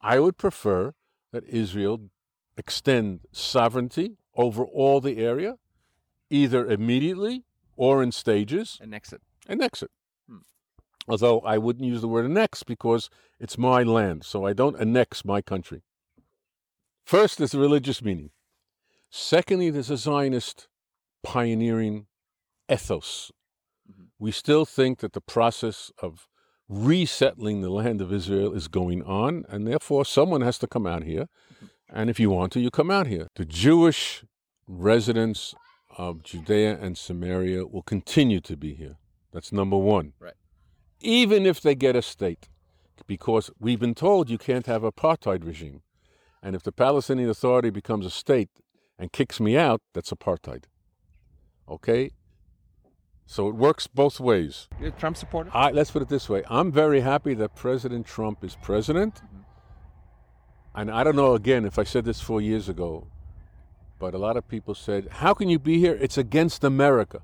[0.00, 0.94] I would prefer
[1.32, 2.10] that Israel
[2.56, 5.58] extend sovereignty over all the area,
[6.30, 7.44] either immediately
[7.76, 9.22] or in stages, Annex it.
[9.48, 9.90] annex it.
[10.28, 10.38] Hmm.
[11.08, 15.24] Although I wouldn't use the word annex because it's my land, so I don't annex
[15.24, 15.82] my country.
[17.04, 18.30] First, there's a religious meaning.
[19.10, 20.68] Secondly, there's a Zionist
[21.22, 22.06] pioneering
[22.70, 23.32] ethos.
[23.90, 24.08] Mhm.
[24.18, 26.27] We still think that the process of
[26.68, 31.04] resettling the land of Israel is going on, and therefore someone has to come out
[31.04, 31.28] here.
[31.90, 33.28] And if you want to, you come out here.
[33.36, 34.24] The Jewish
[34.66, 35.54] residents
[35.96, 38.96] of Judea and Samaria will continue to be here.
[39.32, 40.12] That's number one.
[40.20, 40.34] Right.
[41.00, 42.48] Even if they get a state,
[43.06, 45.82] because we've been told you can't have apartheid regime.
[46.42, 48.50] And if the Palestinian Authority becomes a state
[48.98, 50.64] and kicks me out, that's apartheid.
[51.68, 52.10] Okay?
[53.30, 54.68] So it works both ways.
[54.80, 55.50] You're a Trump supporter?
[55.52, 59.16] I, let's put it this way I'm very happy that President Trump is president.
[59.16, 59.36] Mm-hmm.
[60.74, 63.06] And I don't know, again, if I said this four years ago,
[63.98, 65.98] but a lot of people said, How can you be here?
[66.00, 67.20] It's against America.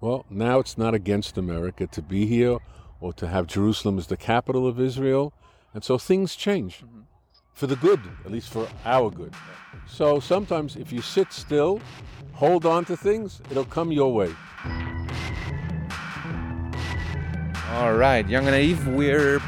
[0.00, 2.58] Well, now it's not against America to be here
[3.00, 5.32] or to have Jerusalem as the capital of Israel.
[5.72, 7.02] And so things change mm-hmm.
[7.52, 9.32] for the good, at least for our good.
[9.86, 11.80] So sometimes if you sit still,
[12.36, 14.32] hold on to things, it'll come your way.
[17.70, 19.40] All right, Young and Naive, we're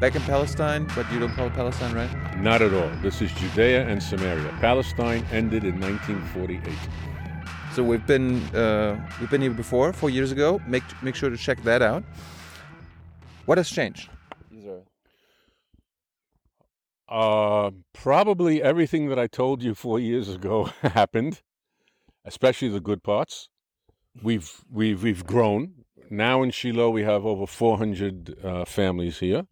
[0.00, 2.36] back in Palestine, but you don't call it Palestine, right?
[2.38, 2.90] Not at all.
[3.00, 4.48] This is Judea and Samaria.
[4.60, 6.76] Palestine ended in 1948.
[7.74, 10.60] So we've been uh, we've been here before, four years ago.
[10.66, 12.04] Make make sure to check that out.
[13.46, 14.10] What has changed?
[17.08, 21.42] Uh, probably everything that I told you four years ago happened,
[22.24, 23.48] especially the good parts.
[24.22, 25.72] We've we've we've grown.
[26.10, 29.46] Now in Shiloh, we have over 400 uh, families here.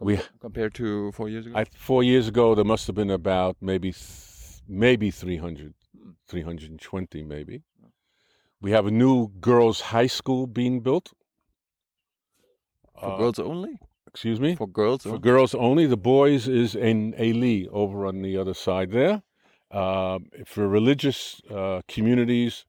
[0.00, 1.56] We compared to four years ago.
[1.58, 5.72] I, four years ago, there must have been about maybe th- maybe 300,
[6.28, 7.62] 320 maybe.
[8.60, 11.12] We have a new girls' high school being built.
[13.00, 13.78] for Uh, girls only.
[14.06, 14.54] excuse me.
[14.56, 15.20] For girls For only.
[15.20, 15.86] girls only.
[15.86, 19.22] The boys is in Eli over on the other side there.
[19.74, 22.64] Um, for religious uh, communities,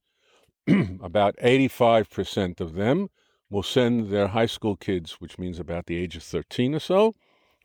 [0.68, 3.10] about 85% of them
[3.52, 7.14] will send their high school kids, which means about the age of 13 or so,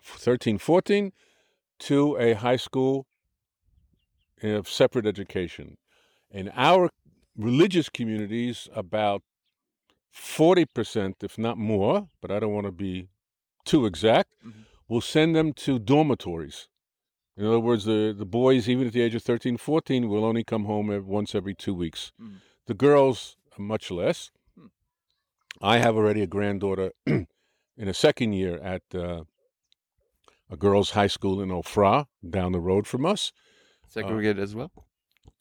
[0.02, 1.12] 13, 14,
[1.78, 3.06] to a high school
[4.42, 5.78] of separate education.
[6.30, 6.90] In our
[7.34, 9.22] religious communities, about
[10.12, 13.08] 40%, if not more, but I don't want to be
[13.64, 14.66] too exact, Mhm.
[14.86, 16.68] will send them to dormitories.
[17.40, 20.44] In other words, the, the boys, even at the age of 13, 14, will only
[20.44, 22.12] come home ev- once every two weeks.
[22.20, 22.40] Mhm.
[22.66, 24.30] The girls, much less.
[24.54, 24.66] Hmm.
[25.62, 29.24] I have already a granddaughter in a second year at uh,
[30.50, 33.32] a girls' high school in Ofra, down the road from us.
[33.88, 34.70] Segregated as well.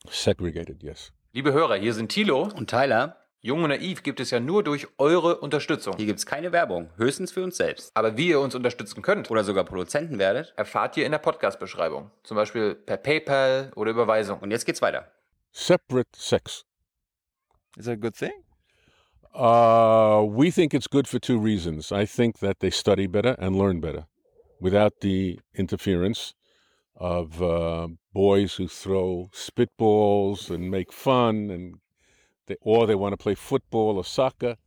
[0.09, 1.11] Segregated, yes.
[1.33, 2.43] Liebe Hörer, hier sind Tilo.
[2.55, 5.95] Und Tyler, Jung und Naiv gibt es ja nur durch eure Unterstützung.
[5.95, 7.89] hier gibt's keine Werbung, höchstens für uns selbst.
[7.93, 10.53] Aber wie ihr uns unterstützen könnt, Oder sogar Produzenten werdet.
[10.57, 12.11] erfahrt ihr in der Podcast-Beschreibung.
[12.23, 14.39] Zum Beispiel per PayPal oder Überweisung.
[14.39, 15.09] Und jetzt geht's weiter.
[15.53, 16.65] Separate sex.
[17.77, 18.31] Is that a good thing?
[19.33, 21.91] Uh, we think it's good for two reasons.
[21.91, 24.07] I think that they study better and learn better
[24.59, 26.33] without the interference
[26.95, 31.75] of uh, boys who throw spitballs and make fun, and
[32.49, 34.57] they, or they want to play football or soccer.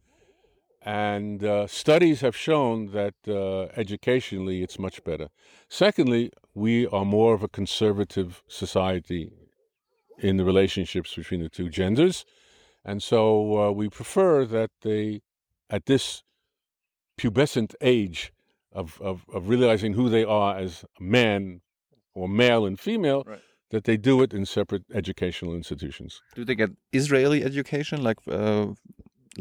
[0.84, 5.28] And uh, studies have shown that uh, educationally it's much better.
[5.68, 9.30] Secondly, we are more of a conservative society
[10.18, 12.24] in the relationships between the two genders.
[12.84, 13.22] And so
[13.60, 15.22] uh, we prefer that they,
[15.70, 16.22] at this
[17.18, 18.32] pubescent age
[18.72, 21.60] of, of, of realizing who they are as man
[22.14, 23.40] or male and female, Right.
[23.72, 26.12] That they do it in separate educational institutions.
[26.36, 28.66] Do they get Israeli education, like uh,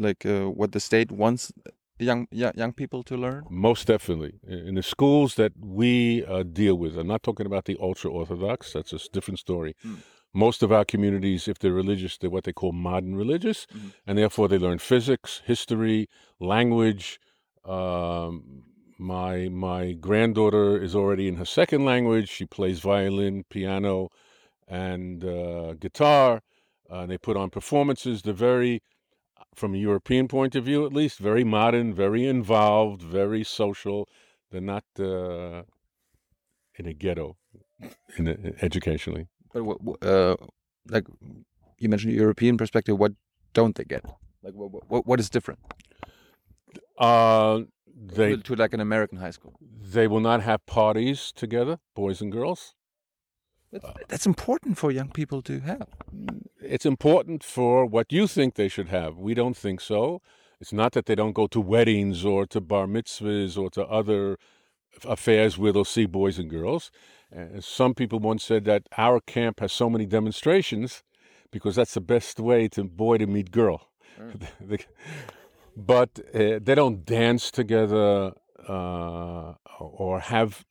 [0.06, 1.52] like uh, what the state wants
[1.98, 3.42] young young, young people to learn?
[3.50, 4.32] Most definitely.
[4.68, 8.72] In the schools that we uh, deal with, I'm not talking about the ultra Orthodox,
[8.72, 9.72] that's a different story.
[9.82, 9.94] Hmm.
[10.34, 13.92] Most of our communities, if they're religious, they're what they call modern religious, Mhm.
[14.06, 16.08] and therefore they learn physics, history,
[16.40, 17.20] language.
[17.66, 18.64] Um,
[18.98, 22.28] my my granddaughter is already in her second language.
[22.28, 24.08] She plays violin, piano,
[24.68, 26.42] and uh, guitar.
[26.90, 28.22] Uh, they put on performances.
[28.22, 28.82] They're very,
[29.54, 34.08] from a European point of view at least, very modern, very involved, very social.
[34.50, 35.62] They're not uh,
[36.78, 37.36] in a ghetto,
[38.16, 39.28] in a, educationally.
[39.52, 40.36] But what, uh,
[40.88, 41.06] like
[41.78, 42.98] you mentioned, European perspective.
[42.98, 43.12] What
[43.54, 44.04] don't they get?
[44.42, 45.60] Like what what, what is different?
[46.98, 47.62] Uh,
[47.94, 49.54] They to, to like an American high school.
[49.94, 52.74] they will not have parties together, boys and girls.
[53.72, 55.88] That's, that's important for young people to have.
[56.60, 59.16] It's important for what you think they should have.
[59.16, 60.20] We don't think so.
[60.60, 64.38] It's not that they don't go to weddings or to bar mitzvahs or to other
[65.04, 66.90] affairs where they'll see boys and girls.
[67.34, 71.02] Uh, some people once said that our camp has so many demonstrations
[71.50, 73.88] because that's the best way to boy to meet girl.
[74.60, 74.84] The-
[75.74, 78.32] but uh, they don't dance together
[78.68, 80.66] uh, or have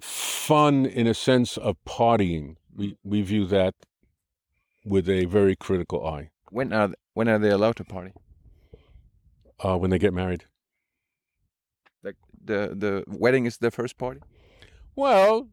[0.00, 2.56] fun in a sense of partying.
[2.74, 3.74] We we view that
[4.84, 8.12] with a very critical eye When are when are they allowed to party?
[9.64, 10.44] uh, when they get married.
[12.02, 14.20] Like the the wedding is their first party.
[14.96, 15.48] Well,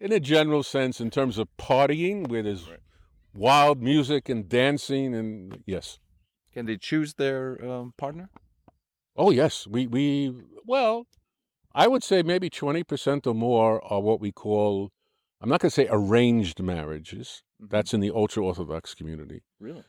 [0.00, 2.80] in a general sense, in terms of partying, where there's Right.
[3.34, 5.98] wild music and dancing, and yes,
[6.52, 8.30] Can they choose their um, partner?
[9.16, 10.32] oh yes, we we
[10.64, 11.06] well,
[11.82, 14.90] I would say maybe twenty percent or more are what we call.
[15.40, 17.28] I'm not going to say arranged marriages.
[17.62, 17.70] Mhm.
[17.74, 19.40] That's in the ultra orthodox community.
[19.66, 19.84] really.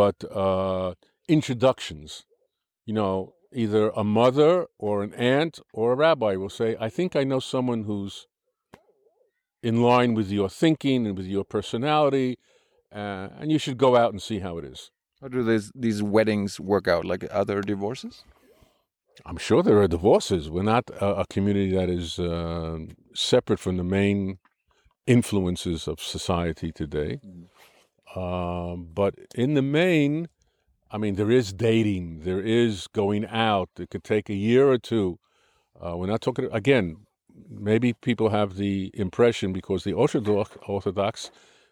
[0.00, 0.94] but uh,
[1.36, 2.10] introductions.
[2.88, 3.16] You know,
[3.62, 7.40] either a mother or an aunt or a rabbi will say, I think I know
[7.40, 8.14] someone who's
[9.62, 12.30] in line with your thinking and with your personality,
[13.00, 14.80] uh, and you should go out and see how it is.
[15.20, 17.04] How do these these weddings work out?
[17.12, 18.24] Like other divorces?
[19.26, 20.50] I'm sure there are divorces.
[20.50, 22.78] We're not a, a community that is uh,
[23.14, 24.38] separate from the main
[25.06, 27.20] influences of society today.
[28.14, 30.28] Um, but in the main,
[30.90, 33.70] I mean, there is dating, there is going out.
[33.78, 35.18] It could take a year or two.
[35.80, 36.96] Uh, we're not talking, again,
[37.48, 41.30] maybe people have the impression because the Orthodox, Orthodox,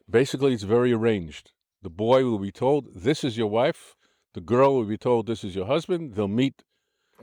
[0.08, 1.52] basically, it's very arranged.
[1.82, 3.94] The boy will be told, This is your wife.
[4.34, 6.14] The girl will be told, This is your husband.
[6.14, 6.62] They'll meet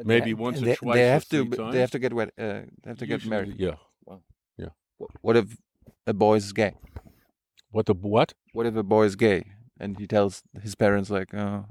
[0.04, 1.46] maybe And once or they, twice They have to.
[1.50, 1.74] times.
[1.74, 2.30] They have to get wed.
[2.38, 2.44] Uh,
[2.84, 3.56] they have to get married.
[3.58, 3.76] Yeah.
[4.98, 5.58] Wh- What if
[6.08, 6.74] a boy is gay?
[7.72, 8.34] What the what?
[8.54, 9.44] What if a boy is gay
[9.80, 11.66] and he tells his parents like, "Oh,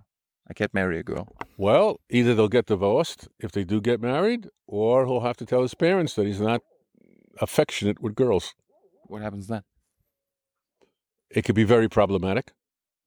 [0.50, 1.26] I can't marry a girl."
[1.56, 5.62] Well, either they'll get divorced if they do get married, or he'll have to tell
[5.62, 6.60] his parents that he's not
[7.40, 8.54] affectionate with girls.
[9.06, 9.62] What happens then?
[11.30, 12.52] It could be very problematic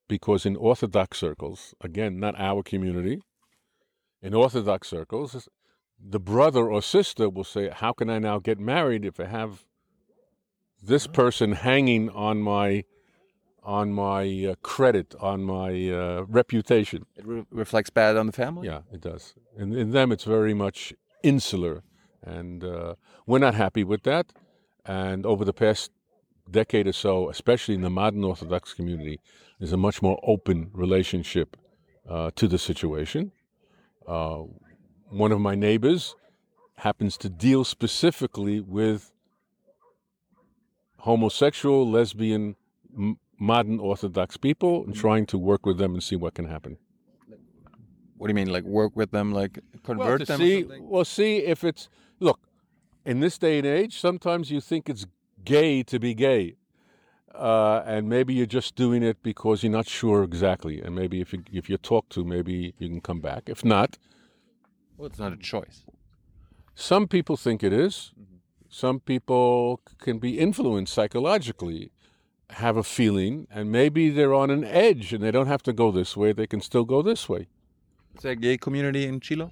[0.07, 3.21] because in Orthodox circles, again, not our community,
[4.27, 5.47] in Orthodox circles,
[5.97, 9.63] the brother or sister will say, How can I now get married if I have
[10.83, 12.83] this person hanging on my
[13.63, 17.05] on my uh, credit, on my uh, reputation?
[17.15, 18.67] It re- reflects bad on the family.
[18.67, 19.33] Yeah, it does.
[19.57, 21.83] And in them, it's very much insular,
[22.21, 22.95] and uh,
[23.25, 24.25] we're not happy with that.
[24.85, 25.91] And over the past
[26.51, 29.21] decade or so, especially in the modern Orthodox community,
[29.57, 31.55] there's a much more open relationship
[32.09, 33.31] uh, to the situation.
[34.07, 34.43] Uh,
[35.09, 36.15] one of my neighbors
[36.77, 39.11] happens to deal specifically with
[40.99, 42.55] homosexual, lesbian,
[42.95, 46.77] m- modern Orthodox people, and trying to work with them and see what can happen.
[48.17, 48.51] What do you mean?
[48.51, 49.31] Like work with them?
[49.31, 50.39] Like convert well, to them?
[50.39, 51.89] see, well, see if it's
[52.19, 52.39] look.
[53.05, 55.05] In this day and age, sometimes you think it's
[55.45, 56.55] gay to be gay,
[57.33, 60.81] uh, and maybe you're just doing it because you're not sure exactly.
[60.81, 63.43] And maybe if you if you're talked to, maybe you can come back.
[63.49, 63.97] If not,
[64.97, 65.83] Well, it's not a choice.
[66.75, 68.11] some people think it is.
[68.69, 71.91] Some people can be influenced psychologically,
[72.49, 75.91] have a feeling, and maybe they're on an edge, and they don't have to go
[75.91, 76.33] this way.
[76.33, 77.47] They can still go this way.
[78.15, 79.51] Is there a gay community in Shiloh?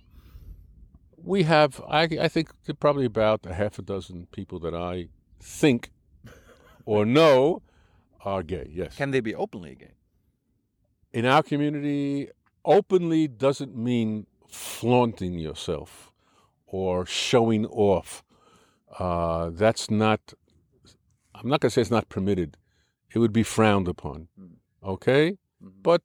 [1.17, 5.07] we have I, I think probably about a half a dozen people that I
[5.41, 5.89] think
[6.85, 7.61] or know
[8.23, 8.69] are gay.
[8.71, 8.95] Yes.
[8.95, 9.93] Can they be openly gay?
[11.13, 12.29] In our community,
[12.63, 16.11] openly doesn't mean flaunting yourself
[16.65, 18.23] or showing off.
[18.97, 20.33] Uh, that's not.
[21.33, 22.57] I'm not going to say it's not permitted.
[23.13, 24.27] It would be frowned upon.
[24.83, 25.37] Okay.
[25.61, 26.01] But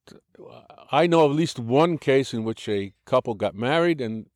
[0.91, 4.27] I know of at least one case in which a couple got married and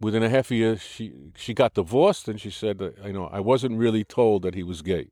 [0.00, 3.26] within a half a year she she got divorced and she said uh, you know
[3.26, 5.10] I wasn't really told that he was gay.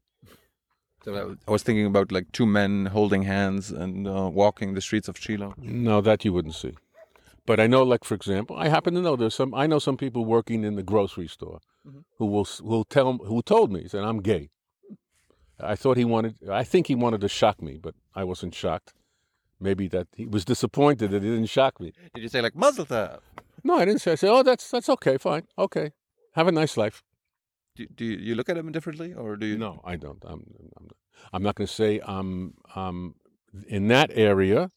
[1.04, 5.08] So I was- thinking about like two men holding hands and uh, walking the streets
[5.08, 5.54] of Shiloh.
[5.56, 6.74] No, that you wouldn't see.
[7.46, 9.54] But I know, like for example, I happen to know there's some.
[9.54, 11.60] I know some people working in the grocery store
[12.18, 14.50] who will s- will tell who told me said I'm gay.
[15.58, 16.34] I thought he wanted.
[16.48, 18.92] I think he wanted to shock me, but I wasn't shocked.
[19.58, 21.92] Maybe that he was disappointed that he didn't shock me.
[22.14, 23.20] Did you say like mazel tov?
[23.64, 24.12] No, I didn't say.
[24.12, 25.92] I said, "Oh, that's that's okay, fine, okay.
[26.34, 27.02] Have a nice life."
[27.76, 29.56] Do, do you, look at them differently, or do you?
[29.56, 30.22] No, I don't.
[30.26, 30.44] I'm
[30.76, 30.88] I'm,
[31.32, 33.14] I'm not going to say I'm um
[33.68, 34.70] in that area.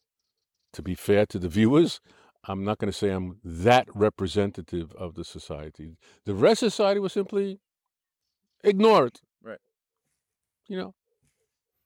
[0.73, 2.01] To be fair to the viewers,
[2.45, 5.97] I'm not going to say I'm that representative of the society.
[6.25, 7.59] The rest of society was simply
[8.63, 9.21] ignore it.
[9.43, 9.59] Right.
[10.67, 10.95] You know,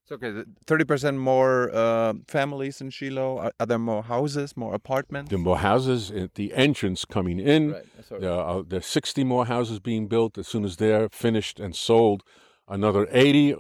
[0.09, 0.43] It's okay.
[0.65, 3.39] Thirty percent more uh, families in Shiloh.
[3.39, 5.29] Are, are there more houses, more apartments?
[5.29, 7.73] there are more houses at the entrance coming in.
[7.73, 7.85] Right.
[8.21, 10.37] There are there's 60 more houses being built.
[10.37, 12.23] As soon as they're finished and sold,
[12.69, 13.55] another 80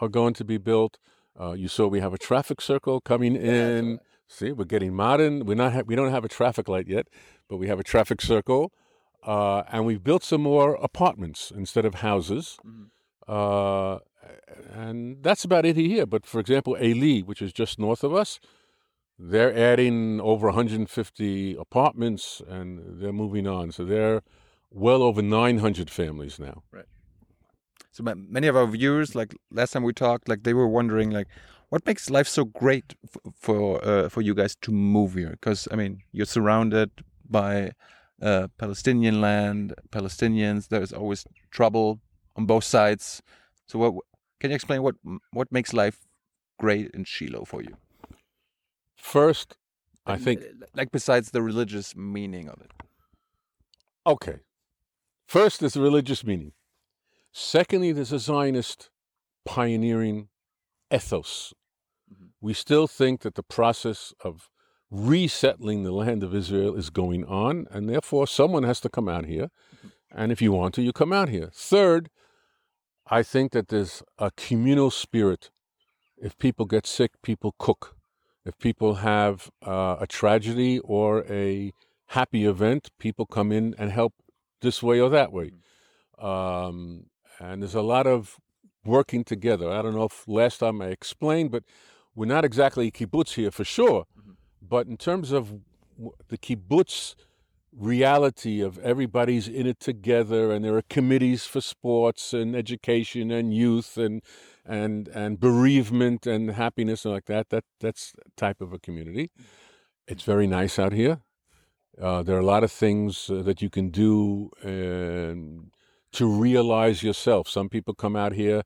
[0.00, 0.98] are going to be built.
[1.40, 3.98] Uh, you saw we have a traffic circle coming in.
[4.28, 5.44] See, we're getting modern.
[5.46, 7.08] We're not ha- we don't have a traffic light yet,
[7.48, 8.72] but we have a traffic circle,
[9.26, 12.56] uh, and we've built some more apartments instead of houses.
[12.64, 12.90] Mhm.
[13.26, 13.98] Uh,
[14.72, 16.06] and that's about it here.
[16.06, 18.40] But for example, Eli, which is just north of us,
[19.18, 23.72] they're adding over 150 apartments and they're moving on.
[23.72, 24.22] So they're
[24.70, 26.62] well over 900 families now.
[26.72, 26.86] Right.
[27.90, 31.28] So many of our viewers, like last time we talked, like they were wondering, like,
[31.68, 32.94] what makes life so great
[33.34, 35.30] for uh, for you guys to move here?
[35.30, 36.90] Because I mean, you're surrounded
[37.28, 37.72] by
[38.20, 40.68] uh, Palestinian land, Palestinians.
[40.68, 42.00] There's always trouble
[42.36, 43.22] on both sides.
[43.66, 43.94] So, what
[44.42, 44.96] can you explain what
[45.32, 45.98] what makes life
[46.58, 47.76] great in Shiloh for you?
[48.96, 49.56] First,
[50.04, 50.42] I think,
[50.74, 52.72] like besides the religious meaning of it.
[54.04, 54.38] okay.
[55.28, 56.52] First, there's the religious meaning.
[57.32, 58.90] Secondly, there's a Zionist
[59.44, 60.28] pioneering
[60.92, 61.54] ethos.
[62.12, 62.30] Mhm.
[62.40, 64.50] We still think that the process of
[64.90, 69.24] resettling the land of Israel is going on, and therefore someone has to come out
[69.34, 69.48] here.
[70.10, 71.48] And if you want to, you come out here.
[71.54, 72.10] Third,
[73.12, 75.50] I think that there's a communal spirit.
[76.16, 77.94] If people get sick, people cook.
[78.46, 81.74] If people have uh, a tragedy or a
[82.06, 84.14] happy event, people come in and help
[84.62, 85.50] this way or that way.
[86.18, 88.38] Um, and there's a lot of
[88.82, 89.70] working together.
[89.70, 91.64] I don't know if last time I explained, but
[92.14, 94.06] we're not exactly kibbutz here for sure.
[94.18, 94.36] Mhm.
[94.62, 95.60] But in terms of
[96.28, 97.14] the kibbutz
[97.76, 103.54] reality of everybody's in it together, and there are committees for sports and education and
[103.54, 104.22] youth and
[104.64, 107.48] and and bereavement and happiness and like that.
[107.48, 109.30] That that's type of a community.
[110.06, 111.20] It's very nice out here.
[112.00, 115.70] Uh, there are a lot of things uh, that you can do um,
[116.12, 117.48] to realize yourself.
[117.48, 118.62] Some people come out here,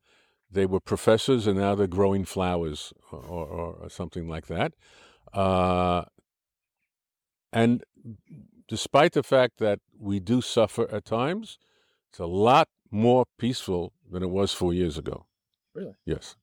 [0.50, 4.72] they were professors, and now they're growing flowers or, or, or something like that.
[5.32, 6.04] Uh,
[7.52, 7.84] and
[8.68, 11.58] despite the fact that we do suffer at times,
[12.10, 15.26] it's a lot more peaceful than it was four years ago.
[15.74, 15.94] Really?
[16.04, 16.36] Yes.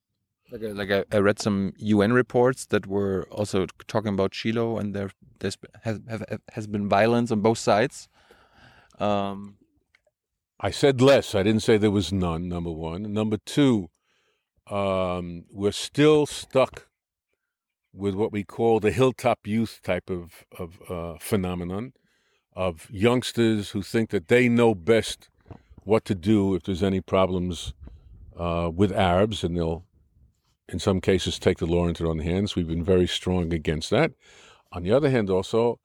[0.51, 4.77] Like, I, like I, I read some UN reports that were also talking about Shiloh,
[4.77, 8.07] and there there's has have, has been violence on both sides.
[8.99, 9.55] Um,
[10.59, 11.33] I said less.
[11.33, 13.11] I didn't say there was none, number one.
[13.11, 13.89] Number two,
[14.69, 16.87] um, we're still stuck
[17.91, 21.93] with what we call the hilltop youth type of, of uh, phenomenon
[22.55, 25.29] of youngsters who think that they know best
[25.83, 27.73] what to do if there's any problems
[28.37, 29.85] uh, with Arabs, and they'll,
[30.69, 32.55] in some cases, take the law into their own hands.
[32.55, 34.11] We've been very strong against that.
[34.71, 35.79] On the other hand, also,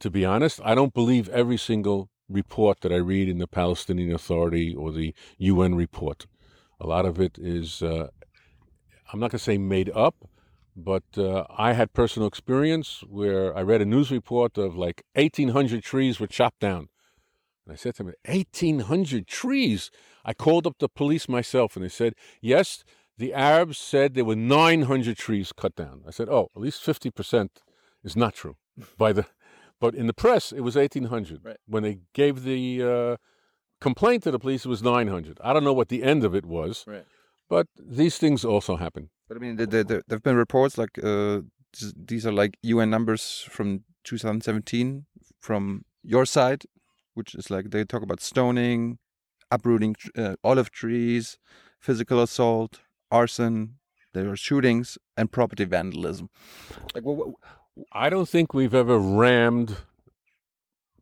[0.00, 4.12] to be honest, I don't believe every single report that I read in the Palestinian
[4.12, 6.26] Authority or the UN report.
[6.80, 8.08] A lot of it is, uh,
[9.12, 10.16] I'm not going to say made up,
[10.74, 15.82] but uh, I had personal experience where I read a news report of like 1,800
[15.82, 16.88] trees were chopped down.
[17.66, 19.90] And I said to him, 1,800 trees?
[20.24, 22.84] I called up the police myself and they said, yes,
[23.18, 26.02] the Arabs said there were 900 trees cut down.
[26.06, 27.48] I said, oh, at least 50%
[28.02, 28.56] is not true.
[28.96, 29.26] By the,
[29.80, 31.44] but in the press, it was 1,800.
[31.44, 31.56] Right.
[31.66, 33.16] When they gave the uh,
[33.80, 35.38] complaint to the police, it was 900.
[35.44, 37.04] I don't know what the end of it was, Right.
[37.52, 39.10] But these things also happen.
[39.28, 41.40] but I mean, there, there, there have been reports like uh,
[41.94, 45.04] these are like UN numbers from 2017
[45.38, 46.62] from your side,
[47.12, 48.98] which is like they talk about stoning,
[49.50, 51.36] uprooting uh, olive trees,
[51.78, 52.80] physical assault,
[53.10, 53.74] arson.
[54.14, 56.30] There are shootings and property vandalism.
[56.94, 57.34] Like, what, what,
[57.92, 59.76] I don't think we've ever rammed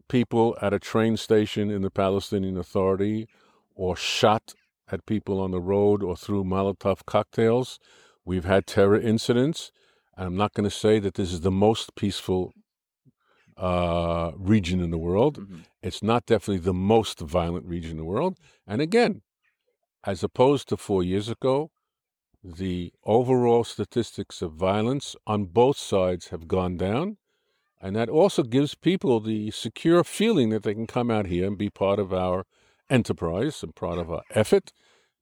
[0.09, 3.29] people at a train station in the Palestinian Authority
[3.77, 4.55] or shot
[4.93, 7.79] at people on the road or threw Molotov cocktails.
[8.25, 9.73] We've had terror incidents.
[10.17, 12.53] And I'm not going to say that this is the most peaceful
[13.57, 15.39] uh, region in the world.
[15.39, 15.65] Mhm.
[15.83, 18.39] It's not definitely the most violent region in the world.
[18.67, 19.23] And again,
[20.05, 21.71] as opposed to four years ago,
[22.43, 27.19] the overall statistics of violence on both sides have gone down.
[27.81, 31.59] And that also gives people the secure feeling that they can come out here and
[31.59, 32.47] be part of our
[32.91, 34.73] enterprise and part of our effort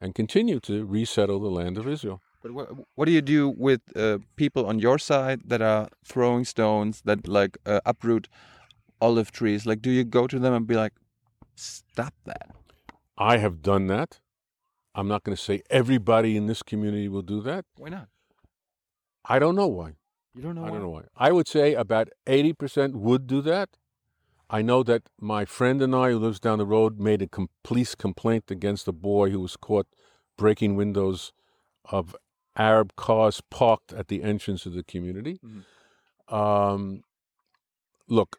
[0.00, 2.22] and continue to resettle the land of Israel.
[2.42, 6.44] But what, what do you do with uh, people on your side that are throwing
[6.44, 8.28] stones that like uh, uproot
[9.00, 9.66] olive trees?
[9.66, 10.92] Like, do you go to them and be like,
[11.56, 12.50] stop that?
[13.16, 14.20] I have done that.
[14.94, 17.64] I'm not going to say everybody in this community will do that.
[17.76, 18.08] Why not?
[19.24, 19.94] I don't know why.
[20.34, 20.64] You don't know.
[20.64, 21.02] I don't know why.
[21.16, 23.70] I would say about 80% would do that.
[24.50, 27.50] I know that my friend and I, who lives down the road, made a com-
[27.62, 29.86] police complaint against a boy who was caught
[30.36, 31.32] breaking windows
[31.84, 32.16] of
[32.56, 35.38] Arab cars parked at the entrance of the community.
[36.28, 37.02] Um,
[38.08, 38.38] look,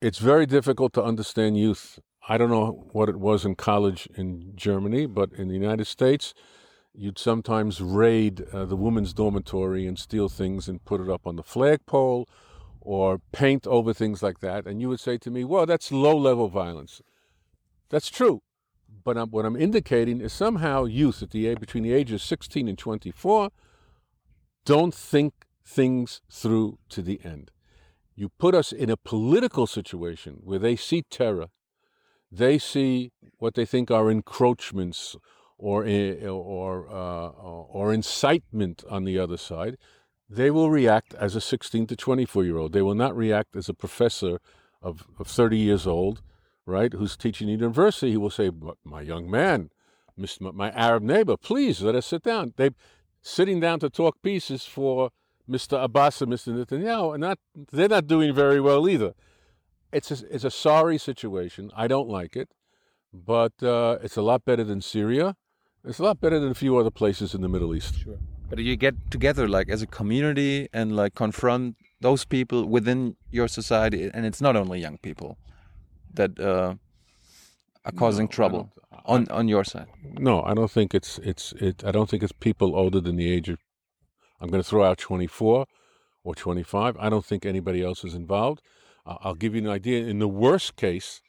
[0.00, 1.98] it's very difficult to understand youth.
[2.28, 6.34] I don't know what it was in college in Germany, but in the United States,
[6.94, 11.36] you'd sometimes raid uh, the women's dormitory and steal things and put it up on
[11.36, 12.28] the flagpole
[12.84, 14.66] or paint over things like that.
[14.66, 17.00] And you would say to me, well, that's low level violence.
[17.88, 18.42] That's true.
[19.02, 22.68] But I'm, what I'm indicating is somehow youth at the age, between the ages 16
[22.68, 23.50] and 24
[24.64, 27.50] don't think things through to the end.
[28.14, 31.48] You put us in a political situation where they see terror,
[32.30, 35.16] they see what they think are encroachments
[35.58, 39.76] or eh, or uh, or incitement on the other side.
[40.34, 42.72] They will react as a 16 to 24 year old.
[42.72, 44.40] They will not react as a professor
[44.82, 46.22] of, of 30 years old,
[46.66, 48.10] right, who's teaching university.
[48.10, 49.70] He will say, "But my young man,
[50.18, 50.52] Mr.
[50.52, 52.52] my Arab neighbor, please let us sit down.
[52.56, 52.70] They
[53.22, 55.10] sitting down to talk pieces for
[55.48, 55.82] Mr.
[55.82, 56.52] Abbas and Mr.
[56.52, 57.38] Netanyahu, and not
[57.70, 59.14] they're not doing very well either.
[59.92, 61.70] It's a, it's a sorry situation.
[61.76, 62.48] I don't like it,
[63.12, 65.36] but uh, it's a lot better than Syria.
[65.84, 68.00] It's a lot better than a few other places in the Middle East.
[68.00, 68.18] Sure.
[68.50, 73.48] But you get together like as a community and like confront those people within your
[73.48, 75.38] society, and it's not only young people
[76.12, 76.74] that uh,
[77.84, 78.72] are causing No, trouble
[79.06, 79.88] on on your side.
[80.18, 81.84] No, I don't think it's it's it.
[81.84, 83.58] I don't think it's people older than the age of.
[84.40, 85.64] I'm going to throw out 24
[86.24, 86.96] or 25.
[86.98, 88.60] I don't think anybody else is involved.
[89.06, 90.06] Uh, I'll give you an idea.
[90.06, 91.22] In the worst case,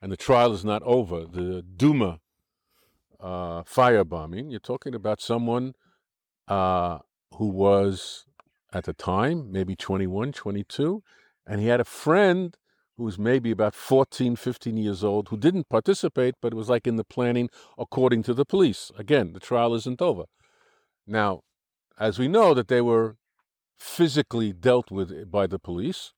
[0.00, 2.20] and the trial is not over, the Duma
[3.18, 4.50] uh, firebombing.
[4.50, 5.74] You're talking about someone
[6.50, 6.98] uh,
[7.36, 8.26] who was
[8.72, 11.02] at the time maybe 21, 22,
[11.46, 12.56] and he had a friend
[12.96, 16.86] who was maybe about 14, 15 years old who didn't participate, but it was like
[16.86, 18.90] in the planning according to the police.
[18.98, 20.24] Again, the trial isn't over.
[21.06, 21.42] Now,
[21.98, 23.16] as we know that they were
[23.78, 26.12] physically dealt with by the police,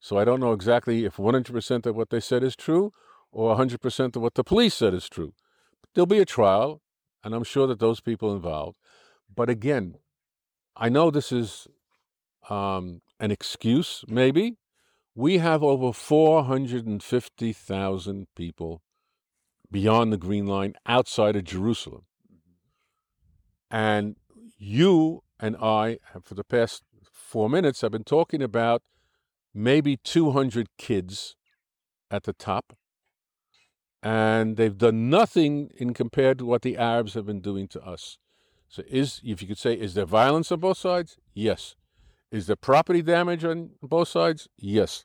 [0.00, 2.92] so I don't know exactly if 100% of what they said is true
[3.30, 5.34] or 100% of what the police said is true.
[5.94, 6.82] There'll be a trial,
[7.22, 8.78] and I'm sure that those people involved.
[9.34, 9.96] But again,
[10.76, 11.66] I know this is
[12.48, 14.56] um, an excuse, maybe.
[15.14, 18.82] We have over 450,000 people
[19.70, 22.06] beyond the Green Line outside of Jerusalem.
[23.70, 24.16] And
[24.58, 28.82] you and I, have, for the past four minutes, have been talking about
[29.54, 31.36] maybe 200 kids
[32.10, 32.76] at the top.
[34.02, 38.18] And they've done nothing in compared to what the Arabs have been doing to us.
[38.72, 41.18] So, is if you could say, is there violence on both sides?
[41.34, 41.76] Yes.
[42.30, 44.48] Is there property damage on both sides?
[44.56, 45.04] Yes.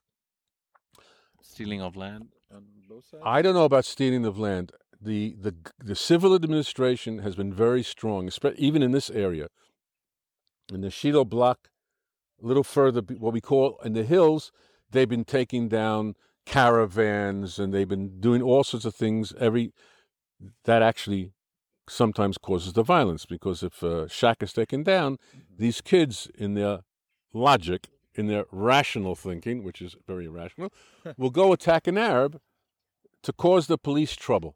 [1.41, 3.23] Stealing of land on both sides.
[3.25, 4.71] I don't know about stealing of land.
[5.01, 5.53] The the
[5.83, 9.47] the civil administration has been very strong, even in this area.
[10.73, 11.69] In the Shiloh block,
[12.41, 14.53] a little further, what we call in the hills,
[14.91, 19.33] they've been taking down caravans and they've been doing all sorts of things.
[19.37, 19.73] Every
[20.63, 21.33] that actually
[21.89, 25.39] sometimes causes the violence because if uh, a shack is taken down, mm-hmm.
[25.57, 26.79] these kids, in their
[27.33, 30.71] logic, in their rational thinking, which is very irrational,
[31.17, 32.39] will go attack an Arab
[33.23, 34.55] to cause the police trouble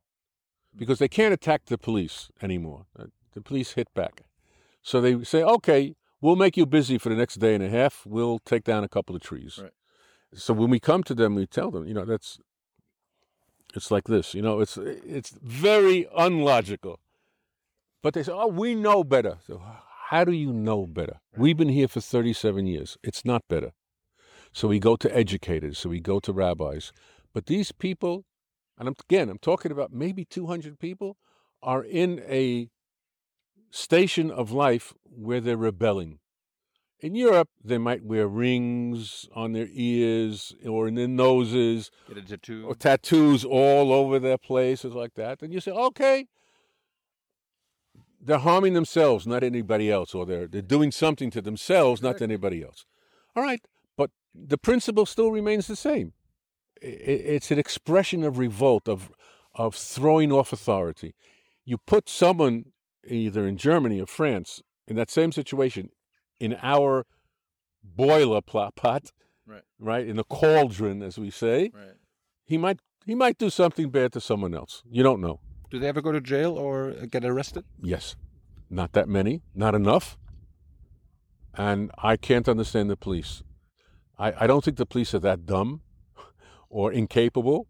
[0.75, 1.03] because mm-hmm.
[1.03, 2.85] they can't attack the police anymore.
[2.97, 4.23] Uh, The police hit back.
[4.81, 8.03] So they say, okay, we'll make you busy for the next day and a half.
[8.05, 9.59] We'll take down a couple of trees.
[9.61, 9.71] Right.
[10.33, 12.39] So when we come to them, we tell them, you know, that's,
[13.75, 16.99] it's like this, you know, it's, it's very unlogical.
[18.01, 19.37] But they say, oh, we know better.
[19.45, 19.61] So
[20.09, 21.19] how do you know better?
[21.37, 22.97] We've been here for 37 years.
[23.03, 23.71] It's not better.
[24.53, 26.91] So we go to educators, so we go to rabbis.
[27.33, 28.25] But these people,
[28.77, 31.17] and I'm, again, I'm talking about maybe 200 people,
[31.63, 32.69] are in a
[33.69, 36.19] station of life where they're rebelling.
[36.99, 42.21] In Europe, they might wear rings on their ears or in their noses Get a
[42.21, 42.65] tattoo.
[42.67, 45.41] or tattoos all over their places like that.
[45.41, 46.27] And you say, okay,
[48.23, 52.23] they're harming themselves, not anybody else, or they're, they're doing something to themselves, not to
[52.23, 52.85] anybody else.
[53.35, 53.61] All right,
[53.97, 56.13] but the principle still remains the same.
[56.81, 59.11] It's an expression of revolt, of,
[59.55, 61.15] of throwing off authority.
[61.65, 62.65] You put someone,
[63.07, 65.89] either in Germany or France, in that same situation,
[66.39, 67.05] in our
[67.83, 69.11] boiler pot,
[69.45, 69.63] Right.
[69.79, 71.95] right, in the cauldron, as we say, Right.
[72.45, 74.83] he might he might do something bad to someone else.
[74.89, 75.39] You don't know.
[75.71, 77.63] Do they ever go to jail or get arrested?
[77.81, 78.17] Yes,
[78.69, 80.17] not that many, not enough.
[81.53, 83.41] And I can't understand the police.
[84.19, 85.81] I, I don't think the police are that dumb
[86.69, 87.67] or incapable.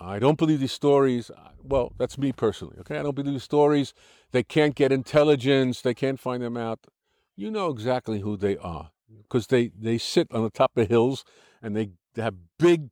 [0.00, 1.30] I don't believe these stories.
[1.62, 2.98] Well, that's me personally, okay?
[2.98, 3.92] I don't believe these stories.
[4.30, 6.86] They can't get intelligence, they can't find them out.
[7.34, 11.24] You know exactly who they are because they, they sit on the top of hills
[11.60, 12.90] and they have big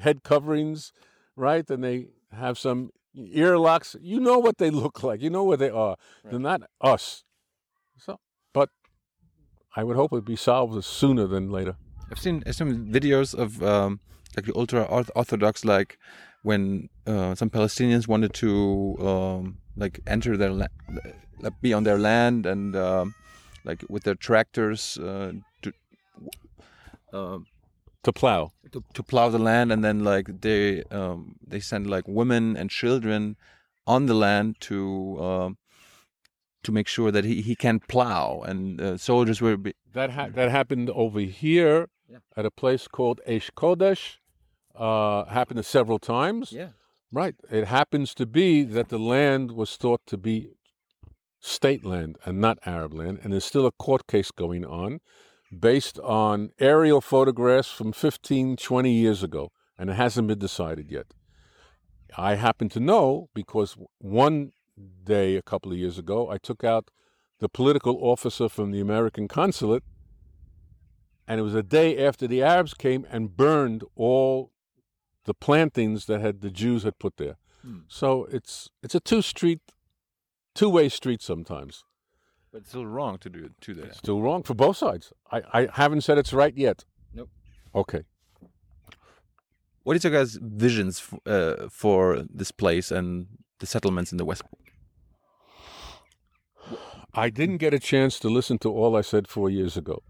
[0.00, 0.92] head coverings,
[1.36, 1.68] right?
[1.70, 3.96] And they have some earlocks.
[4.00, 5.20] You know what they look like.
[5.22, 5.96] You know where they are.
[6.24, 7.24] They're not us.
[7.98, 8.18] So,
[8.52, 8.70] but
[9.76, 11.76] I would hope it'd be solved sooner than later.
[12.10, 14.00] I've seen some videos of um,
[14.36, 14.82] like the ultra
[15.14, 15.98] orthodox, like
[16.42, 20.66] when uh, some Palestinians wanted to um, like enter their la-
[21.40, 23.14] like be on their land and um,
[23.64, 25.72] like with their tractors uh, to,
[27.12, 27.46] um
[28.04, 28.52] To plow.
[28.72, 32.70] to to plow the land, and then like they um, they send like women and
[32.70, 33.36] children
[33.86, 35.58] on the land to um,
[36.62, 40.30] to make sure that he, he can plow, and uh, soldiers were be, That ha-
[40.34, 42.18] that happened over here Yeah.
[42.36, 44.16] at a place called Eish Kodesh.
[44.74, 46.52] Uh, happened several times.
[46.52, 46.70] yeah
[47.12, 47.34] Right.
[47.50, 50.36] It happens to be that the land was thought to be
[51.40, 55.00] state land and not Arab land, and there's still a court case going on
[55.56, 61.06] based on aerial photographs from 15, 20 years ago, and it hasn't been decided yet.
[62.16, 64.52] I happen to know because one
[65.04, 66.90] day a couple of years ago, I took out
[67.38, 69.82] the political officer from the American consulate,
[71.26, 74.52] and it was a day after the Arabs came and burned all
[75.24, 77.36] the plantings that had the Jews had put there.
[77.62, 77.80] Hmm.
[77.88, 79.60] So it's it's a two street,
[80.54, 81.84] two way street sometimes.
[82.52, 83.86] But it's still wrong to do to that.
[83.86, 85.12] It's still wrong for both sides.
[85.30, 86.84] I, I haven't said it's right yet.
[87.14, 87.30] Nope.
[87.74, 88.02] Okay.
[89.82, 93.26] What is your guys' visions f- uh, for this place and
[93.60, 94.42] the settlements in the West?
[97.14, 100.02] I didn't get a chance to listen to all I said four years ago.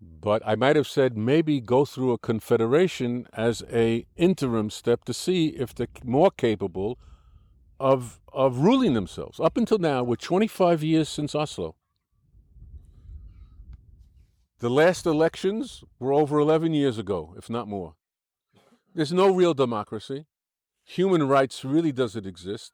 [0.00, 5.14] But I might have said maybe go through a confederation as a interim step to
[5.14, 6.98] see if they're more capable
[7.78, 9.40] of of ruling themselves.
[9.40, 11.76] Up until now, we're 25 years since Oslo.
[14.58, 17.94] The last elections were over 11 years ago, if not more.
[18.94, 20.26] There's no real democracy.
[20.84, 22.72] Human rights really doesn't exist.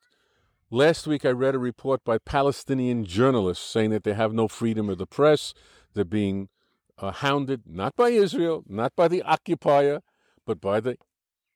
[0.71, 4.91] Last week, I read a report by Palestinian journalists saying that they have no freedom
[4.91, 5.55] of the press.
[5.95, 6.51] They're being
[6.99, 10.03] uh, hounded not by Israel, not by the occupier,
[10.45, 10.99] but by the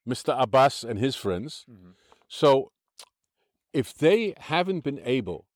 [0.09, 0.35] Mr.
[0.41, 1.67] Abbas and his friends.
[2.27, 2.72] So,
[3.73, 5.47] if they haven't been able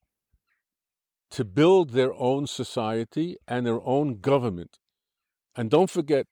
[1.31, 4.79] to build their own society and their own government,
[5.55, 6.27] and don't forget,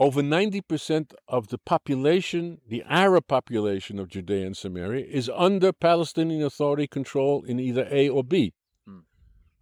[0.00, 6.42] over 90% of the population, the Arab population of Judea and Samaria, is under Palestinian
[6.42, 8.54] Authority control in either A or B.
[8.86, 9.00] Hmm.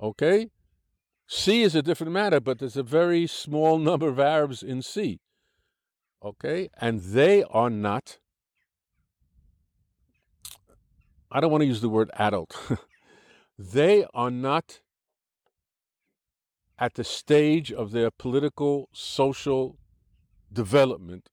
[0.00, 0.50] Okay?
[1.26, 5.18] C is a different matter, but there's a very small number of Arabs in C.
[6.24, 6.70] Okay?
[6.80, 8.18] And they are not,
[11.30, 12.56] I don't want to use the word adult.
[13.58, 14.80] they are not
[16.78, 19.76] at the stage of their political, social
[20.52, 21.28] development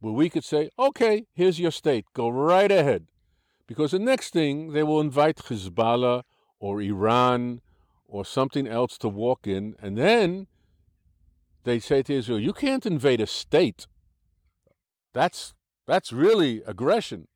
[0.00, 3.06] where we could say, okay, here's your state, go right ahead.
[3.66, 6.22] Because the next thing, they will invite Hezbollah
[6.58, 7.60] or Iran
[8.06, 10.46] or something else to walk in, and then
[11.64, 13.86] they say to Israel, you can't invade a state.
[15.12, 15.54] That's,
[15.86, 17.26] that's really aggression.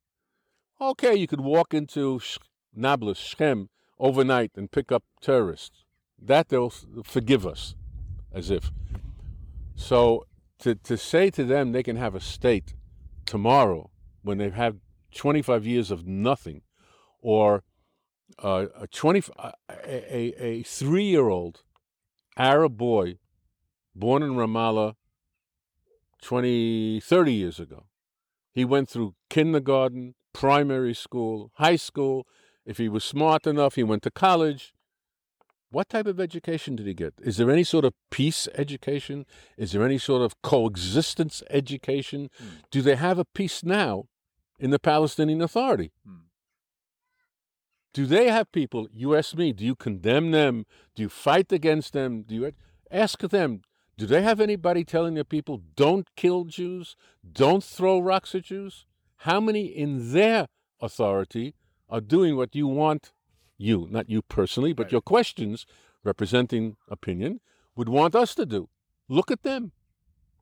[0.82, 2.22] Okay, you could walk into
[2.74, 5.84] Nablus, Shechem, overnight and pick up terrorists.
[6.18, 6.72] That they'll
[7.04, 7.74] forgive us,
[8.32, 8.70] as if.
[9.74, 10.26] So
[10.60, 12.72] to, to say to them they can have a state
[13.26, 13.90] tomorrow
[14.22, 14.80] when they've had
[15.14, 16.62] 25 years of nothing,
[17.20, 17.62] or
[18.42, 19.52] uh, a 20 a,
[19.86, 21.62] a, a three-year-old
[22.38, 23.18] Arab boy
[23.94, 24.94] born in Ramallah
[26.22, 27.84] 20, 30 years ago.
[28.52, 32.26] He went through kindergarten, primary school, high school.
[32.64, 34.72] If he was smart enough, he went to college.
[35.70, 37.14] What type of education did he get?
[37.22, 39.24] Is there any sort of peace education?
[39.56, 42.28] Is there any sort of coexistence education?
[42.70, 44.06] Do they have a peace now
[44.58, 45.92] in the Palestinian Authority?
[46.04, 46.26] Hmm.
[47.92, 48.88] Do they have people?
[48.92, 49.52] You ask me.
[49.52, 50.64] Do you condemn them?
[50.94, 52.22] Do you fight against them?
[52.22, 52.52] Do you
[52.90, 53.62] ask them?
[53.96, 56.96] Do they have anybody telling their people don't kill Jews,
[57.30, 58.86] don't throw rocks at Jews?
[59.24, 60.46] How many in their
[60.80, 61.54] authority
[61.88, 63.12] are doing what you want
[63.59, 64.92] you, not you personally, but Right.
[64.92, 65.66] your questions
[66.02, 67.40] representing opinion
[67.76, 68.68] would want us to do.
[69.09, 69.72] Look at them.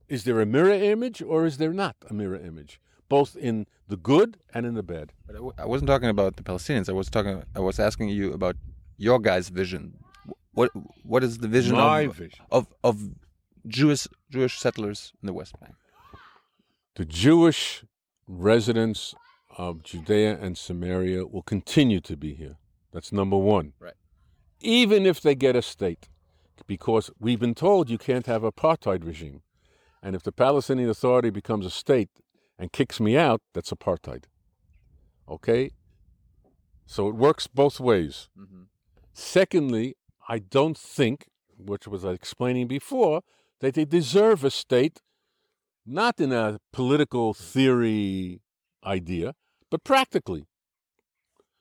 [0.09, 2.81] Is there a mirror image or is there not a mirror image?
[3.09, 5.13] Both in the good and in the bad.
[5.27, 6.89] But I w- I wasn't talking about the Palestinians.
[6.89, 7.43] I was talking.
[7.57, 8.57] I was asking you about
[8.97, 9.83] your guys' vision.
[10.53, 10.71] What
[11.13, 12.45] What is the vision of, vision.
[12.51, 12.97] of of
[13.67, 15.75] Jewish Jewish settlers in the West Bank?
[16.95, 17.85] The Jewish
[18.29, 19.15] residents
[19.57, 22.57] of Judea and Samaria will continue to be here.
[22.93, 23.73] That's number one.
[23.81, 23.95] Right.
[24.61, 26.09] Even if they get a state,
[26.67, 29.43] because we've been told you can't have apartheid regime.
[30.03, 32.11] And if the Palestinian Authority becomes a state
[32.59, 34.25] and kicks me out, that's apartheid.
[35.29, 35.71] Okay?
[36.87, 38.29] So it works both ways.
[38.39, 38.63] Mm-hmm.
[39.13, 39.97] Secondly,
[40.29, 43.23] I don't think, which was I explaining before,
[43.61, 45.01] that they deserve a state,
[45.89, 48.41] not in a political theory
[48.85, 49.35] idea,
[49.71, 50.47] but practically.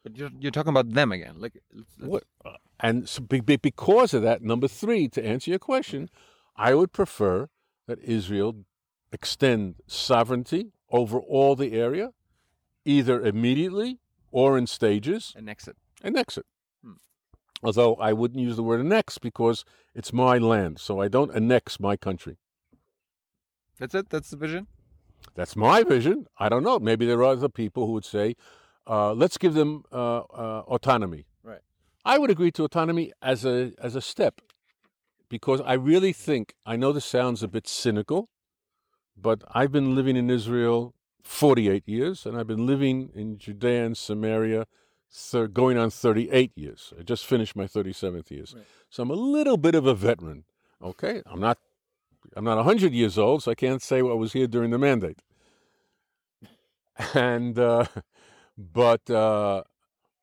[0.03, 1.35] But you're you're talking about them again.
[1.39, 1.61] Like
[1.99, 2.23] What?
[2.79, 6.09] And so be, be- because of that, number three, to answer your question,
[6.55, 7.49] I would prefer
[7.87, 8.65] that Israel
[9.11, 12.11] extend sovereignty over all the area,
[12.85, 13.99] either immediately
[14.31, 15.75] or in stages, annex it.
[16.03, 16.45] annex it.
[16.83, 16.93] Hmm.
[17.63, 21.79] Although I wouldn't use the word annex because it's my land, so I don't annex
[21.79, 22.37] my country.
[23.79, 24.09] That's it.
[24.09, 24.67] That's the vision.
[25.35, 26.25] That's my vision.
[26.37, 26.79] I don't know.
[26.79, 28.35] Maybe there are other people who would say,
[28.87, 31.25] uh, let's give them uh, uh, autonomy.
[31.43, 31.59] Right.
[32.05, 34.41] I would agree to autonomy as a as a step,
[35.29, 38.29] because I really think I know this sounds a bit cynical,
[39.15, 43.97] but I've been living in Israel 48 years, and I've been living in Judea and
[43.97, 44.65] Samaria
[45.11, 46.93] thir- going on 38 years.
[46.97, 48.65] I just finished my 37th years, Right.
[48.89, 50.45] so I'm a little bit of a veteran.
[50.81, 51.57] Okay, I'm not
[52.37, 55.23] I'm not 100 years old, so I can't say I was here during the mandate.
[57.15, 57.85] And, uh,
[58.57, 59.63] but uh,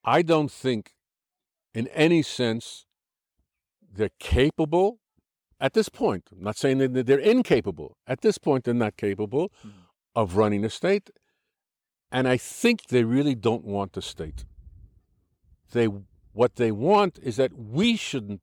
[0.05, 0.93] I don't think
[1.75, 2.87] in any sense
[3.93, 5.01] they're capable
[5.61, 6.29] at this point.
[6.31, 7.97] I'm not saying that they're incapable.
[8.07, 9.73] At this point, they're not capable Mhm.
[10.15, 11.11] of running a state.
[12.13, 14.45] And I think they really don't want a state.
[15.73, 15.87] They,
[16.33, 18.41] what they want is that we shouldn't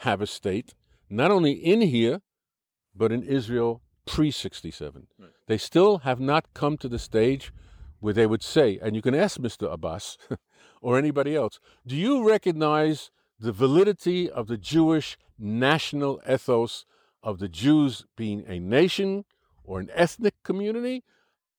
[0.00, 0.74] have a state,
[1.08, 2.20] not only in here,
[2.94, 5.06] but in Israel pre 67.
[5.18, 5.30] Right.
[5.46, 7.52] They still have not come to the stage
[8.00, 9.72] where they would say, and you can ask Mr.
[9.72, 10.18] Abbas
[10.82, 16.84] or anybody else, do you recognize the validity of the Jewish national ethos
[17.22, 19.24] of the Jews being a nation
[19.64, 21.02] or an ethnic community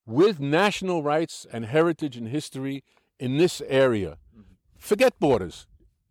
[0.05, 2.83] with national rights and heritage and history
[3.19, 4.17] in this area?
[4.31, 4.53] Mm-hmm.
[4.77, 5.65] Forget borders,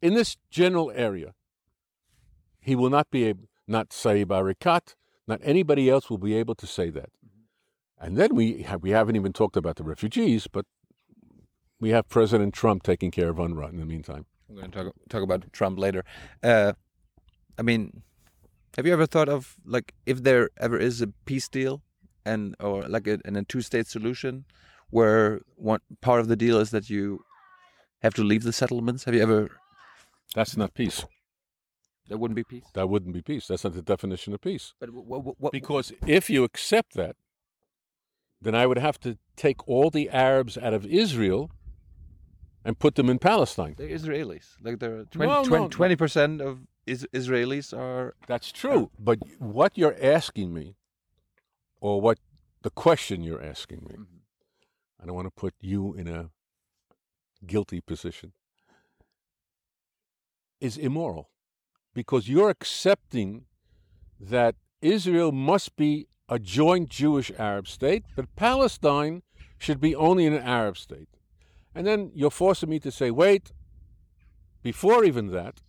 [0.05, 1.35] in this general area.
[2.61, 4.95] He will not be able, not Saeb Erekat,
[5.27, 7.11] not anybody else will be able to say that.
[7.99, 10.67] And then we have, we haven't even talked about the refugees, but
[11.81, 14.27] we have President Trump taking care of UNRWA in the meantime.
[14.49, 16.05] We're going to talk talk about Trump later.
[16.43, 16.75] Uh,
[17.59, 18.03] I mean,
[18.77, 21.83] have you ever thought of like if there ever is a peace deal
[22.27, 24.45] and or like a, and a two state solution
[24.91, 27.25] where one part of the deal is that you
[28.03, 29.05] have to leave the settlements?
[29.05, 29.51] Have you ever?
[30.35, 31.05] That's not peace.
[32.09, 32.67] There wouldn't be peace.
[32.75, 33.47] That wouldn't be peace.
[33.47, 34.75] That's not the definition of peace.
[34.79, 35.41] But what?
[35.41, 37.17] what, Because if you accept that,
[38.41, 41.51] then I would have to take all the Arabs out of Israel
[42.65, 43.75] and put them in Palestine.
[43.79, 44.57] they're Israelis.
[44.63, 48.15] Like there are No, no, 20 percent of is, Israelis are.
[48.27, 48.91] That's true.
[48.99, 50.77] But what you're asking me,
[51.81, 52.19] or what
[52.63, 54.07] the question you're asking me, Mhm.
[55.01, 56.31] I don't want to put you in a
[57.47, 58.33] guilty position,
[60.61, 61.31] is immoral.
[61.95, 63.45] Because you're accepting
[64.21, 69.23] that Israel must be a joint Jewish Arab state, but Palestine
[69.59, 71.09] should be only an Arab state.
[71.75, 73.53] And then you're forcing me to say, wait,
[74.63, 75.63] before even that,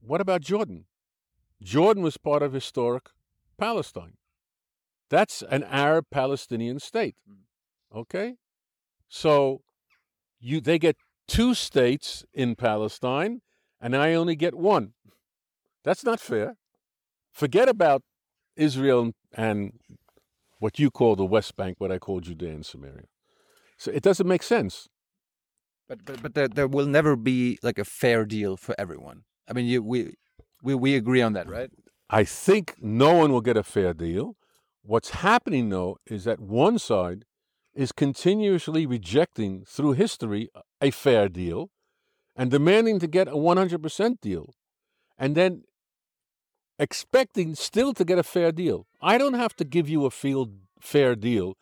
[0.00, 0.86] what about Jordan?
[1.62, 3.10] Jordan was part of historic
[3.58, 4.14] Palestine.
[5.08, 7.16] That's an Arab Palestinian state.
[7.28, 7.98] Mm.
[7.98, 8.36] Okay?
[9.08, 9.62] So
[10.38, 13.42] you they get two states in Palestine
[13.80, 14.92] and I only get one.
[15.84, 16.56] That's not fair.
[17.32, 18.02] Forget about
[18.56, 19.72] Israel and
[20.58, 23.06] what you call the West Bank, what I call Judea and Samaria.
[23.78, 24.88] So it doesn't make sense.
[25.88, 29.22] But but but there, there will never be like a fair deal for everyone.
[29.48, 30.14] I mean, you we
[30.62, 31.70] we we agree on that, right?
[32.10, 34.36] I think no one will get a fair deal.
[34.82, 37.24] What's happening, though, is that one side
[37.74, 40.48] is continuously rejecting through history
[40.80, 41.70] a fair deal
[42.36, 44.54] and demanding to get a 100% deal
[45.18, 45.64] and then
[46.78, 48.86] expecting still to get a fair deal.
[49.02, 51.56] I don't have to give you a field fair deal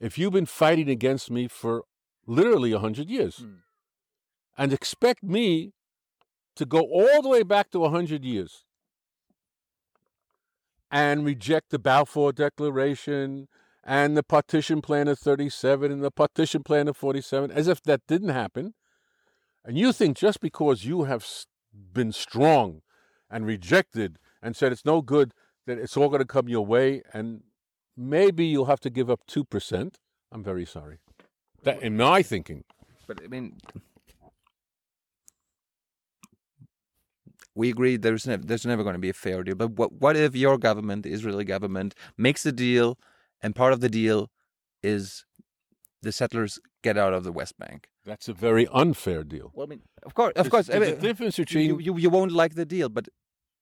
[0.00, 1.84] if you've been fighting against me for
[2.26, 3.36] literally 100 years.
[3.42, 3.56] Mm.
[4.56, 5.72] and expect me
[6.54, 8.64] to go all the way back to 100 years
[10.90, 13.48] and reject the Balfour Declaration
[13.82, 18.02] and the partition plan of 37 and the partition plan of 47 as if that
[18.06, 18.74] didn't happen.
[19.64, 21.26] And you think just because you have
[21.72, 22.82] been strong
[23.30, 25.32] and rejected and said it's no good
[25.66, 27.42] that it's all going to come your way and
[27.96, 29.94] maybe you'll have to give up 2%.
[30.32, 30.98] I'm very sorry.
[31.62, 32.64] That in my thinking.
[33.06, 33.58] But I mean,
[37.54, 39.54] we agree there's never there's never going to be a fair deal.
[39.54, 42.98] But what what if your government, the Israeli government, makes a deal,
[43.42, 44.30] and part of the deal
[44.82, 45.24] is
[46.02, 47.88] the settlers get out of the West Bank?
[48.04, 49.50] That's a very unfair deal.
[49.54, 51.96] Well, I mean, of course, of There's- course, I mean, difference you, between you, you
[51.98, 53.08] you won't like the deal, but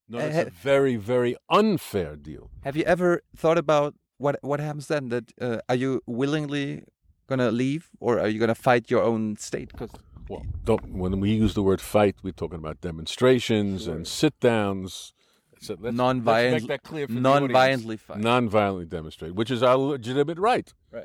[0.08, 2.50] no, uh, it's ha- a very very unfair deal.
[2.64, 5.08] have you ever thought about what what happens then?
[5.10, 6.84] That uh, are you willingly
[7.28, 9.68] gonna leave, or are you gonna fight your own state?
[9.72, 9.90] Because
[10.28, 15.12] Well, don't, when we use the word fight, we're talking about demonstrations and sit downs.
[15.60, 18.18] So let's, let's non-violent, make that clear for the non-violently fight.
[18.20, 20.72] Non-violently demonstrate, which is our legitimate right.
[20.90, 21.04] Right.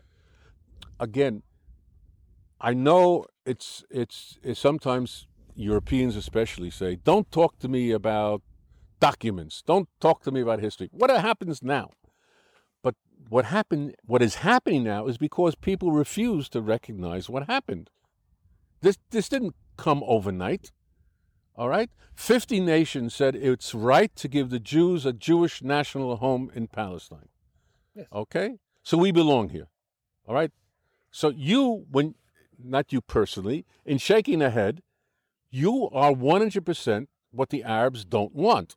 [1.00, 1.44] Again,
[2.60, 8.42] I know it's it's, it's sometimes Europeans especially say, "Don't talk to me about
[9.00, 9.62] documents.
[9.66, 11.92] Don't talk to me about history." What happens now?
[12.82, 12.96] But
[13.30, 13.96] what happened?
[14.06, 17.90] What is happening now is because people refuse to recognize what happened.
[18.82, 20.72] This this didn't come overnight.
[21.58, 21.90] All right?
[22.16, 27.30] 50 nations said it's right to give the Jews a Jewish national home in Palestine.
[27.96, 28.08] Yes.
[28.12, 28.58] Okay?
[28.84, 29.68] So we belong here.
[30.28, 30.52] All right?
[31.16, 32.16] So you when
[32.62, 34.82] not you personally, in shaking a head,
[35.50, 38.76] you are 100% what the Arabs don't want.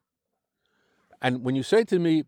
[1.21, 2.23] And when you say to me,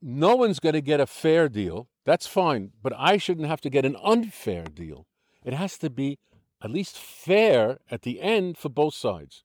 [0.00, 3.70] no one's going to get a fair deal, that's fine, but I shouldn't have to
[3.70, 5.08] get an unfair deal.
[5.44, 6.20] It has to be
[6.62, 9.42] at least fair at the end for both sides.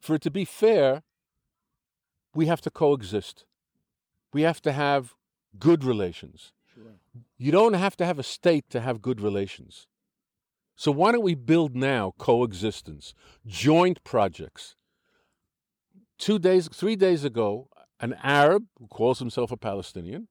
[0.00, 1.04] For it to be fair,
[2.34, 3.44] we have to coexist.
[4.32, 5.14] We have to have
[5.56, 6.52] good relations.
[7.38, 9.86] You don't have to have a state to have good relations.
[10.76, 13.14] So why don't we build now coexistence,
[13.46, 14.76] joint projects?
[16.18, 17.68] Two days, three days ago,
[18.00, 20.28] an Arab who calls himself a Palestinian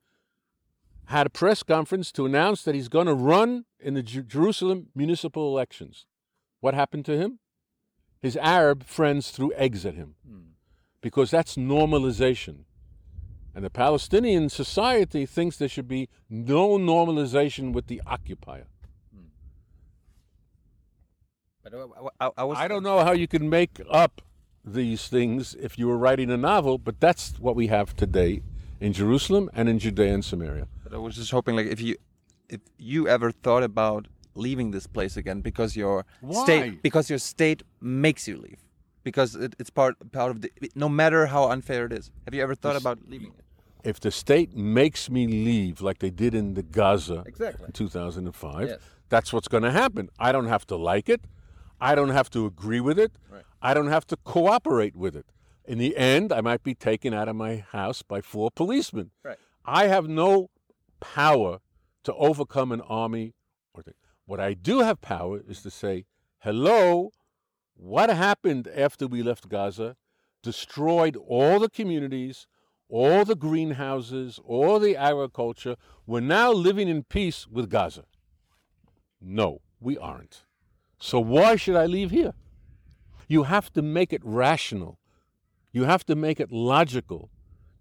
[1.05, 4.87] had a press conference to announce that he's going to run in the Jer- Jerusalem
[4.95, 6.05] municipal elections.
[6.61, 7.39] What happened to him?
[8.21, 10.39] His Arab friends threw eggs at him hmm.
[11.01, 12.65] because that's normalization.
[13.55, 18.67] And the Palestinian society thinks there should be no normalization with the occupier.
[21.63, 21.87] But uh,
[22.19, 24.21] I, I, I was I don't know how you can make up
[24.63, 28.43] these things if you were writing a novel, but that's what we have today
[28.79, 30.67] in Jerusalem and in Judea and Samaria.
[30.83, 31.95] But I was just hoping, like, if you,
[32.49, 36.43] if you ever thought about leaving this place again because your Why?
[36.43, 38.59] state, because your state makes you leave,
[39.03, 40.51] because it, it's part part of the.
[40.75, 43.44] No matter how unfair it is, have you ever thought about leaving it?
[43.85, 47.65] If the state makes me leave like they did in the Gaza Exactly.
[47.67, 48.79] in 2005, Yes.
[49.09, 50.09] that's what's going to happen.
[50.17, 51.21] I don't have to like it.
[51.79, 53.11] I don't have to agree with it.
[53.29, 53.43] Right.
[53.61, 55.27] I don't have to cooperate with it.
[55.65, 59.11] In the end, I might be taken out of my house by four policemen.
[59.23, 59.37] Right.
[59.65, 60.49] I have no
[60.99, 61.59] power
[62.03, 63.33] to overcome an army.
[64.27, 66.05] What I do have power is to say,
[66.39, 67.11] hello,
[67.75, 69.95] what happened after we left Gaza?
[70.41, 72.47] Destroyed all the communities,
[72.89, 75.75] all the greenhouses, all the agriculture.
[76.05, 78.05] We're now living in peace with Gaza.
[79.21, 80.43] No, we aren't.
[80.99, 82.33] So why should I leave here?
[83.27, 84.99] You have to make it rational.
[85.71, 87.29] You have to make it logical.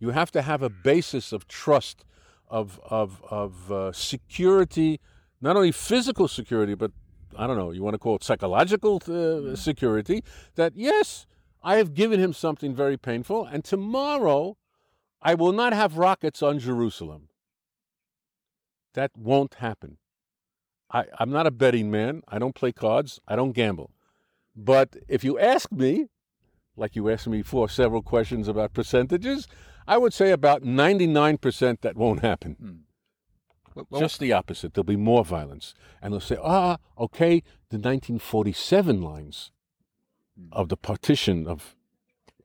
[0.00, 2.04] You have to have a basis of trust,
[2.48, 5.00] of of of uh, security,
[5.40, 6.92] not only physical security, but
[7.36, 7.70] I don't know.
[7.70, 10.24] You want to call it psychological uh, security.
[10.56, 11.26] That yes,
[11.62, 14.56] I have given him something very painful, and tomorrow
[15.24, 17.28] I will not have rockets on Jerusalem.
[18.92, 19.96] That won't happen.
[20.90, 22.22] I, I'm not a betting man.
[22.28, 23.20] I don't play cards.
[23.26, 23.90] I don't gamble.
[24.54, 26.06] But if you ask me,
[26.76, 29.48] like you asked me before, several questions about percentages,
[29.88, 32.84] I would say about 99% that won't happen.
[33.74, 34.74] Well, well, Just the opposite.
[34.74, 35.74] There'll be more violence.
[36.00, 39.50] And they'll say, ah, okay, the 1947 lines
[40.52, 41.74] of the partition of,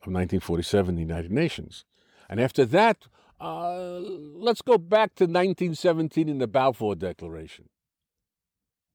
[0.02, 1.86] of 1947, the United Nations.
[2.30, 3.08] And after that,
[3.42, 7.70] uh, let's go back to 1917 in the Balfour Declaration.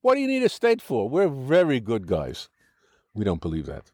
[0.03, 1.09] What do you need a state for?
[1.09, 2.49] We're very good guys.
[3.15, 3.91] We don't believe that.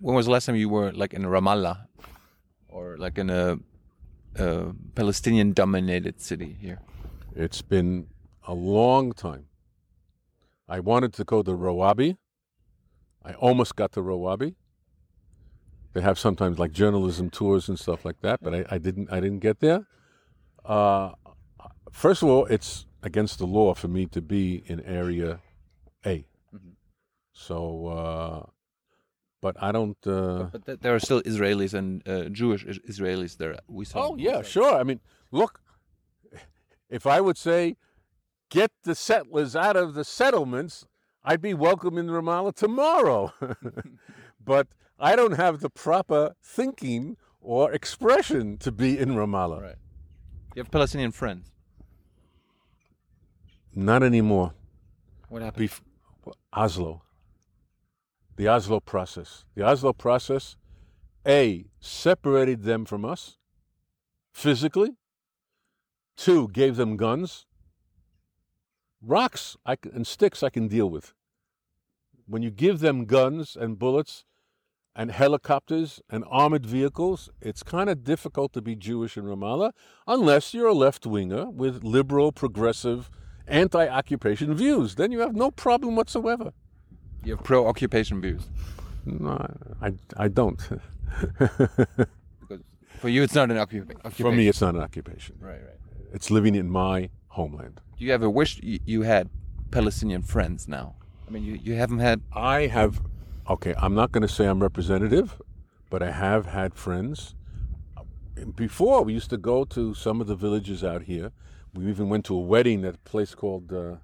[0.00, 1.86] when was the last time you were like in Ramallah,
[2.68, 3.58] or like in a,
[4.36, 6.80] a Palestinian-dominated city here?
[7.34, 8.08] It's been
[8.46, 9.46] a long time.
[10.68, 12.16] I wanted to go to Rawabi,
[13.24, 14.54] I almost got to Rawabi.
[15.98, 19.10] They have sometimes like journalism tours and stuff like that, but I, I didn't.
[19.10, 19.88] I didn't get there.
[20.64, 21.10] Uh,
[21.90, 25.40] first of all, it's against the law for me to be in Area
[26.06, 26.24] A.
[27.32, 28.46] So, uh,
[29.40, 29.98] but I don't.
[30.06, 33.54] Uh, But th there are still Israelis and uh, Jewish Israelis there.
[33.66, 33.96] We saw.
[34.04, 34.74] oh yeah, sure.
[34.80, 35.00] I mean,
[35.32, 35.52] look,
[36.98, 37.76] if I would say,
[38.50, 40.86] get the settlers out of the settlements,
[41.28, 43.32] I'd be welcome in Ramallah tomorrow.
[44.52, 44.68] but
[44.98, 49.62] I don't have the proper thinking or expression to be in Ramallah.
[49.62, 49.74] Right.
[50.54, 51.52] You have Palestinian friends.
[53.74, 54.54] Not anymore.
[55.28, 55.70] What happened?
[55.70, 57.02] Bef- Oslo.
[58.36, 59.44] The Oslo process.
[59.54, 60.56] The Oslo process,
[61.26, 63.36] A, separated them from us
[64.32, 64.96] physically.
[66.16, 67.46] Two, gave them guns.
[69.00, 71.14] Rocks I and sticks I can deal with.
[72.26, 74.24] When you give them guns and bullets
[74.98, 79.70] and helicopters and armored vehicles, it's kind of difficult to be Jewish in Ramallah
[80.08, 83.08] unless you're a left winger with liberal, progressive,
[83.46, 84.96] anti occupation views.
[84.96, 86.52] Then you have no problem whatsoever.
[87.24, 88.48] You have pro-occupation views.
[89.06, 89.46] No,
[89.80, 90.60] I, I don't.
[91.38, 92.60] Because
[92.98, 94.24] for you, it's not an occupa- occupation.
[94.24, 95.36] For me, it's not an occupation.
[95.40, 95.78] right, right.
[96.12, 97.80] It's living in my homeland.
[97.98, 99.30] Do you ever wish you, you had
[99.70, 100.96] Palestinian friends now?
[101.26, 102.22] I mean, you, you haven't had.
[102.32, 103.00] I have,
[103.48, 105.40] okay, I'm not going to say I'm representative,
[105.90, 107.34] but I have had friends.
[108.54, 111.32] Before, we used to go to some of the villages out here.
[111.74, 113.96] We even went to a wedding at a place called, uh,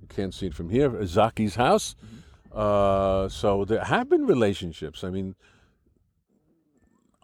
[0.00, 1.96] you can't see it from here, Zaki's house.
[2.52, 5.02] Uh, so there have been relationships.
[5.02, 5.34] I mean,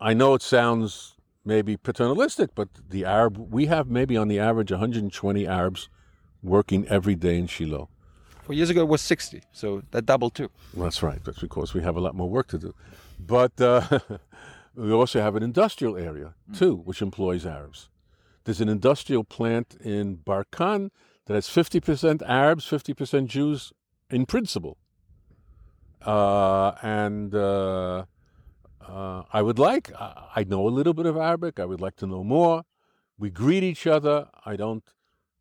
[0.01, 4.71] I know it sounds maybe paternalistic, but the Arab, we have maybe on the average
[4.71, 5.89] 120 Arabs
[6.43, 7.89] working every day in Shiloh.
[8.43, 10.51] Four years ago, it was 60, so that doubled too.
[10.75, 11.23] That's right.
[11.25, 12.75] That's because we have a lot more work to do.
[13.19, 14.01] But uh,
[14.75, 17.89] we also have an industrial area, too, which employs Arabs.
[18.45, 20.91] There's an industrial plant in Barkan
[21.27, 23.73] that has 50% Arabs, 50% Jews
[24.11, 24.77] in principle.
[26.05, 28.05] Uh, and uh,
[28.89, 31.61] uh, I would like, I, I know a little bit of Arabic.
[31.61, 32.65] I would like to know more.
[33.19, 34.29] We greet each other.
[34.45, 34.83] I don't,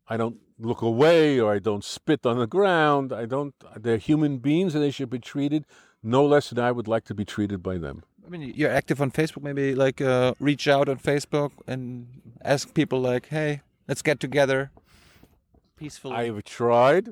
[0.08, 3.12] I don't look away or I don't spit on the ground.
[3.12, 5.64] I don't, they're human beings and they should be treated
[6.02, 8.02] no less than I would like to be treated by them.
[8.24, 9.42] I mean, you're active on Facebook.
[9.42, 12.06] Maybe like uh, reach out on Facebook and
[12.42, 14.70] ask people like, "Hey, let's get together
[15.76, 17.10] peacefully." I've tried.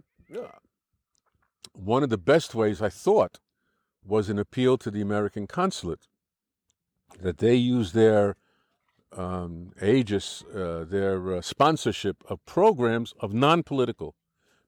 [1.73, 3.41] One of the best ways I thought
[4.05, 6.07] was an appeal to the American consulate
[7.21, 8.37] that they use their
[9.17, 14.15] um, aegis, uh, their uh, sponsorship of programs of non political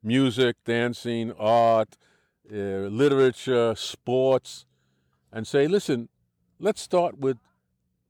[0.03, 1.97] music, dancing, art,
[2.53, 2.57] uh,
[2.91, 4.67] literature, sports,
[5.33, 6.09] and say, listen,
[6.59, 7.39] let's start with,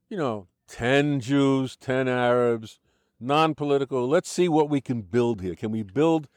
[0.09, 2.81] you know, 10 Jews, 10 Arabs,
[3.21, 4.09] non political.
[4.09, 5.55] Let's see what we can build here.
[5.55, 6.29] Can we build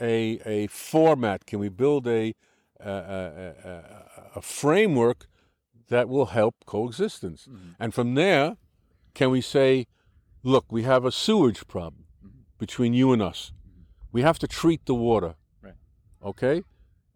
[0.00, 1.46] a, a format?
[1.46, 2.34] Can we build a,
[2.80, 3.82] a, a, a,
[4.36, 5.28] a framework
[5.88, 7.48] that will help coexistence?
[7.78, 8.56] And from there,
[9.16, 9.86] can we say,
[10.44, 12.40] look, we have a sewage problem mm-hmm.
[12.58, 13.50] between you and us.
[13.50, 13.80] Mm-hmm.
[14.12, 15.34] We have to treat the water.
[15.62, 15.74] Right.
[16.22, 16.62] Okay?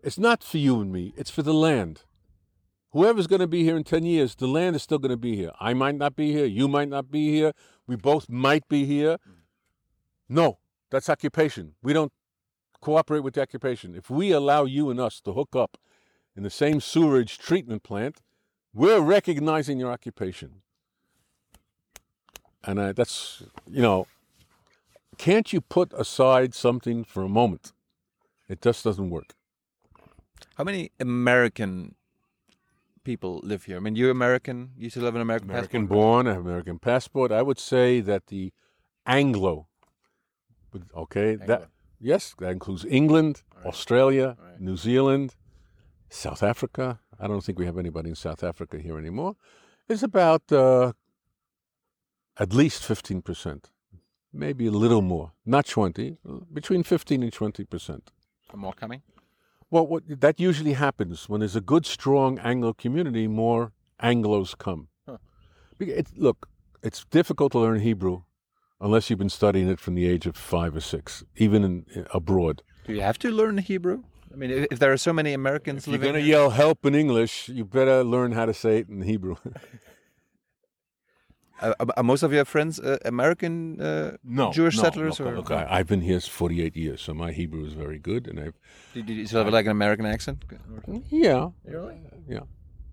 [0.02, 2.02] It's not for you and me, it's for the land.
[2.92, 5.36] Whoever's going to be here in 10 years, the land is still going to be
[5.36, 5.52] here.
[5.60, 6.46] I might not be here.
[6.46, 7.52] You might not be here.
[7.86, 9.18] We both might be here.
[9.18, 10.34] Mm-hmm.
[10.34, 10.58] No,
[10.90, 11.74] that's occupation.
[11.82, 12.12] We don't
[12.80, 13.94] cooperate with the occupation.
[13.94, 15.76] If we allow you and us to hook up
[16.34, 18.22] in the same sewerage treatment plant,
[18.72, 20.62] we're recognizing your occupation.
[22.64, 24.06] And I, that's, you know,
[25.18, 27.72] can't you put aside something for a moment?
[28.48, 29.34] It just doesn't work.
[30.56, 31.94] How many American
[33.04, 33.76] people live here?
[33.76, 34.70] I mean, you're American.
[34.76, 35.98] You still have an American, American passport.
[35.98, 37.32] born, I have American passport.
[37.32, 38.52] I would say that the
[39.06, 39.68] Anglo,
[40.94, 41.68] okay, that
[42.00, 44.60] yes, that includes England, Australia, Right.
[44.60, 45.36] New Zealand,
[46.10, 47.00] South Africa.
[47.18, 49.36] I don't think we have anybody in South Africa here anymore.
[49.88, 50.92] Is about uh,
[52.40, 53.70] at least fifteen percent,
[54.32, 58.10] maybe a little more, not twenty, uh, between fifteen and twenty percent.
[58.50, 59.02] Some more coming.
[59.70, 63.28] Well, what, that usually happens when there's a good, strong Anglo community.
[63.28, 63.72] More
[64.02, 64.88] Anglos come.
[65.06, 65.18] Huh.
[65.78, 66.48] It, look,
[66.82, 68.22] it's difficult to learn Hebrew
[68.80, 72.06] unless you've been studying it from the age of five or six, even in, in-
[72.12, 72.62] abroad.
[72.86, 74.02] Do you have to learn Hebrew?
[74.32, 76.50] I mean, if, if there are so many Americans If you're living going to yell
[76.50, 79.36] "help" in English, you better learn how to say it in Hebrew.
[81.60, 85.20] Uh, are- are most of your friends uh, American uh, No, Jewish no, settlers?
[85.20, 88.26] Look, or look, I, I've been here 48 years, so my Hebrew is very good,
[88.28, 88.54] and I've
[88.94, 90.44] Did you still have like an American accent?
[91.10, 92.00] yeah, Really?
[92.28, 92.40] yeah.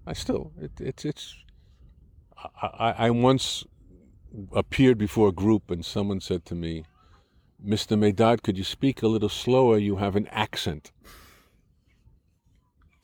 [0.06, 1.36] I still it, it's it's.
[2.62, 3.66] I, I, I once
[4.54, 6.84] appeared before a group, and someone said to me,
[7.66, 7.98] "Mr.
[7.98, 9.78] Medad, could you speak a little slower?
[9.78, 10.92] You have an accent."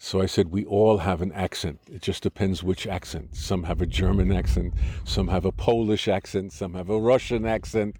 [0.04, 1.80] So I said, "We all have an accent.
[1.90, 3.38] It just depends which accent.
[3.38, 4.74] Some have a German accent,
[5.06, 7.96] some have a Polish accent, some have a Russian accent."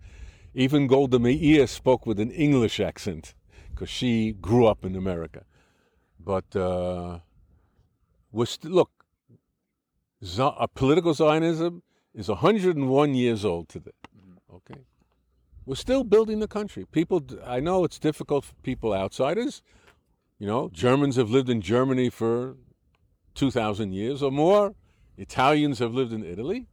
[0.54, 3.36] Even Golda Meir spoke with an English accent
[3.70, 5.46] because she grew up in America.
[6.20, 7.20] But uh,
[8.34, 8.92] we're st- look,
[10.38, 11.84] uh, political Zionism
[12.14, 13.98] is 101 years old today.
[14.54, 14.82] Okay,
[15.66, 16.84] we're still building the country.
[16.84, 19.64] People, I know it's difficult for people outsiders.
[20.40, 22.56] You know, Germans have lived in Germany for
[23.36, 24.76] 2,000 years or more.
[25.18, 26.68] Italians have lived in Italy.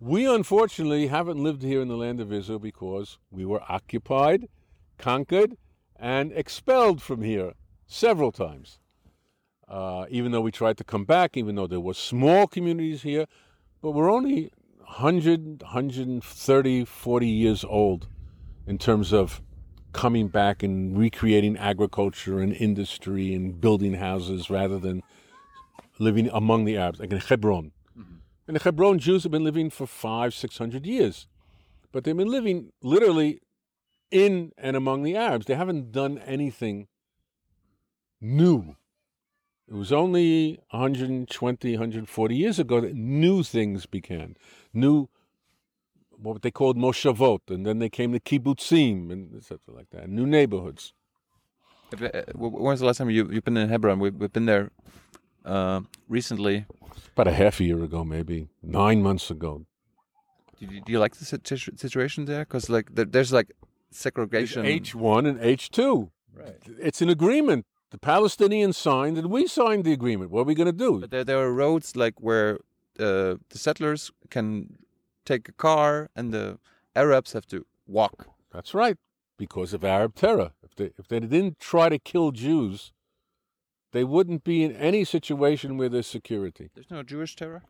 [0.00, 4.48] We unfortunately haven't lived here in the land of Israel because we were occupied,
[4.98, 5.56] conquered,
[5.96, 7.52] and expelled from here
[7.86, 8.78] several times.
[9.68, 13.26] Uh, even though we tried to come back, even though there were small communities here,
[13.80, 18.08] but we're only 100, 130, 40 years old
[18.66, 19.40] in terms of
[19.92, 25.02] coming back and recreating agriculture and industry and building houses rather than
[25.98, 27.72] living among the Arabs, like in Hebron.
[27.98, 28.14] Mm-hmm.
[28.48, 31.26] And the Hebron Jews have been living for five, six hundred years,
[31.92, 33.40] but they've been living literally
[34.10, 35.46] in and among the Arabs.
[35.46, 36.88] They haven't done anything
[38.20, 38.76] new.
[39.68, 44.36] It was only 120, 140 years ago that new things began.
[44.74, 45.08] New,
[46.22, 49.58] what they called moshavot, and then they came to kibbutzim and etc.
[49.74, 50.08] like that.
[50.08, 50.92] New neighborhoods.
[51.92, 53.98] Uh, wh- When was the last time you, you've been in Hebron?
[53.98, 54.70] We've, we've been there
[55.44, 56.66] uh, recently.
[57.14, 59.66] About a half a year ago, maybe nine months ago.
[60.58, 62.44] Do you, do you like the situation there?
[62.44, 63.52] Because like there's like
[63.90, 64.64] segregation.
[64.64, 66.10] H one and H two.
[66.34, 66.56] Right.
[66.80, 67.66] It's an agreement.
[67.90, 70.30] The Palestinians signed, and we signed the agreement.
[70.30, 71.00] What are we going to do?
[71.00, 72.54] But there, there are roads like where
[72.98, 74.78] uh, the settlers can
[75.24, 76.58] take a car and the
[76.94, 78.26] Arabs have to walk.
[78.52, 78.98] That's right,
[79.38, 80.52] because of Arab terror.
[80.62, 82.92] If they if they didn't try to kill Jews,
[83.92, 86.70] they wouldn't be in any situation where there's security.
[86.74, 87.62] There's no Jewish terror.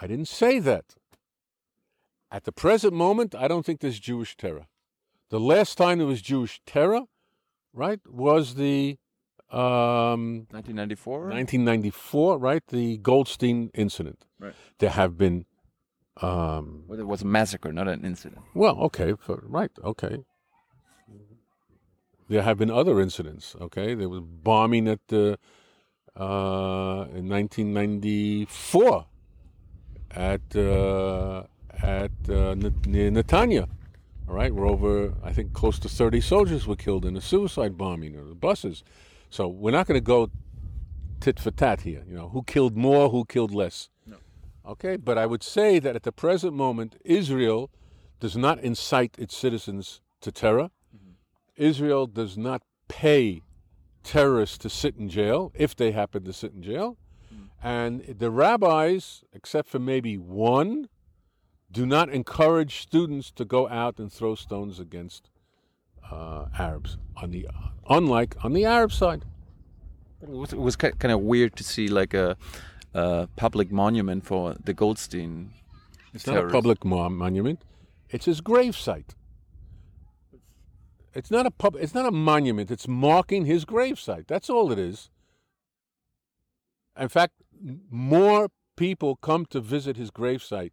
[0.00, 0.94] I didn't say that.
[2.30, 4.66] At the present moment, I don't think there's Jewish terror.
[5.30, 7.02] The last time there was Jewish terror,
[7.72, 8.98] right, was the
[9.50, 11.20] um, 1994.
[11.20, 14.26] 1994, right, the Goldstein incident.
[14.38, 14.54] Right.
[14.78, 15.46] There have been,
[16.22, 18.42] um, Well, it was a massacre, not an incident.
[18.54, 20.24] well, okay, right, okay.
[22.28, 23.56] There have been other incidents.
[23.60, 25.38] Okay, there was bombing at the
[26.14, 29.06] uh, in 1994
[30.10, 31.44] at uh,
[31.82, 33.68] at uh, near Netanya.
[34.28, 37.78] All right, where over I think close to 30 soldiers were killed in a suicide
[37.78, 38.84] bombing of the buses.
[39.30, 40.30] So we're not going to go
[41.20, 42.04] tit for tat here.
[42.06, 43.88] You know, who killed more, who killed less.
[44.68, 47.70] Okay, but I would say that at the present moment, Israel
[48.20, 50.70] does not incite its citizens to terror.
[51.56, 53.42] Israel does not pay
[54.02, 56.96] terrorists to sit in jail if they happen to sit in jail.
[57.62, 60.88] And the rabbis, except for maybe one,
[61.72, 65.30] do not encourage students to go out and throw stones against
[66.10, 66.98] uh, Arabs.
[67.16, 67.48] On the
[67.88, 69.24] unlike on the Arab side,
[70.22, 72.36] It was, it was kind of weird to see like a,
[72.94, 75.52] a public monument for the Goldstein.
[76.14, 77.64] it's not a public mo- monument;
[78.10, 79.14] it's his gravesite.
[81.14, 81.76] It's not a pub.
[81.76, 82.70] It's not a monument.
[82.70, 84.26] It's marking his gravesite.
[84.26, 85.10] That's all it is.
[86.98, 87.34] In fact,
[87.90, 90.72] more people come to visit his gravesite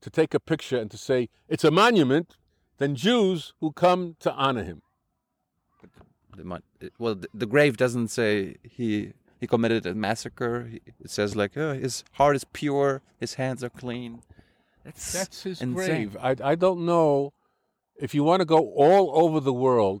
[0.00, 2.36] to take a picture and to say it's a monument
[2.78, 4.82] than Jews who come to honor him.
[6.36, 6.62] The
[6.98, 9.12] well, the, the grave doesn't say he
[9.42, 10.56] he committed a massacre.
[10.72, 12.90] He, it says like oh, his heart is pure,
[13.24, 14.12] his hands are clean.
[14.84, 15.74] That's That's his insane.
[15.74, 16.16] grave.
[16.28, 17.32] I, I don't know.
[18.06, 20.00] If you want to go all over the world,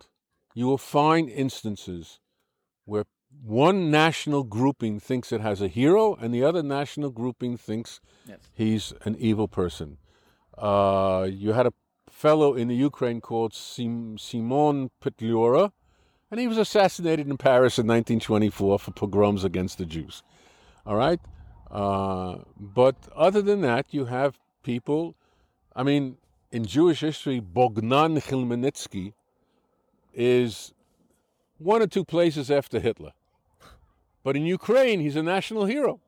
[0.58, 2.04] you will find instances
[2.90, 3.04] where
[3.44, 8.38] one national grouping thinks it has a hero and the other national grouping thinks Yes.
[8.62, 9.98] he's an evil person.
[10.58, 11.72] Uh, you had a
[12.10, 15.72] fellow in the Ukraine called Sim- Simon Petliura,
[16.32, 20.22] and he was assassinated in Paris in 1924 for pogroms against the Jews.
[20.86, 21.20] All right?
[21.70, 25.14] Uh, but other than that, you have people.
[25.76, 26.16] I mean,
[26.50, 29.12] in Jewish history, Bogdan Khmelnytsky
[30.14, 30.72] is
[31.58, 33.12] one or two places after Hitler.
[34.24, 36.00] But in Ukraine, he's a national hero.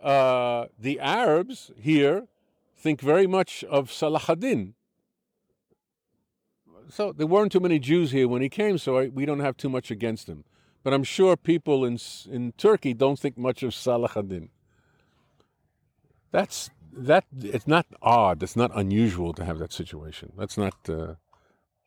[0.00, 2.28] Uh, the Arabs here
[2.76, 4.74] think very much of Salah ad-Din.
[6.90, 9.56] So there weren't too many Jews here when he came, so I, we don't have
[9.56, 10.44] too much against him.
[10.82, 11.98] But I'm sure people in
[12.30, 14.48] in Turkey don't think much of Salah ad-Din.
[16.30, 17.24] That's that.
[17.38, 18.42] It's not odd.
[18.42, 20.32] It's not unusual to have that situation.
[20.36, 21.14] Let's not uh,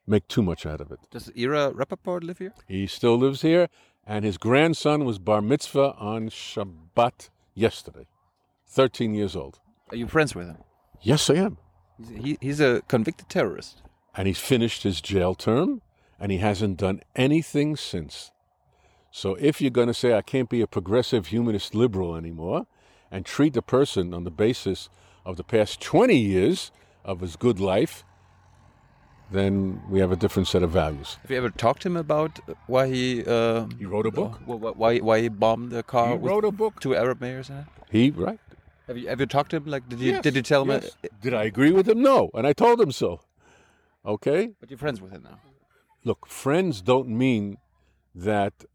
[0.06, 1.00] make too much out of it.
[1.12, 2.54] Does Ira Rappaport live here?
[2.68, 3.68] He still lives here,
[4.06, 8.08] and his grandson was bar mitzvah on Shabbat yesterday.
[8.68, 9.60] 13 years old.
[9.90, 10.58] Are you friends with him?
[11.02, 11.58] Yes, I am.
[12.12, 13.82] He, he's a convicted terrorist.
[14.16, 15.82] And he's finished his jail term,
[16.20, 18.32] and he hasn't done anything since.
[19.12, 22.66] So if you're going to say I can't be a progressive humanist liberal anymore
[23.12, 24.90] and treat the person on the basis
[25.26, 26.72] of the past 20 years
[27.06, 28.04] of his good life,
[29.32, 31.18] then we have a different set of values.
[31.22, 34.36] Have you ever talked to him about why he uh, He wrote a book.
[34.46, 36.80] wh- why why he bombed the car He wrote a book.
[36.80, 37.66] two Arab mayors in it?
[37.90, 38.40] He, right.
[38.88, 39.66] Have you have you talked to him?
[39.66, 40.70] Like, did you Yes, did you tell him?
[40.70, 40.98] yes.
[41.04, 42.02] uh, Did I agree with him?
[42.02, 42.30] No.
[42.34, 43.22] And I told him so.
[44.06, 44.50] Okay?
[44.60, 45.40] but you're friends with him now.
[46.04, 47.58] Look, friends don't mean
[48.14, 48.66] that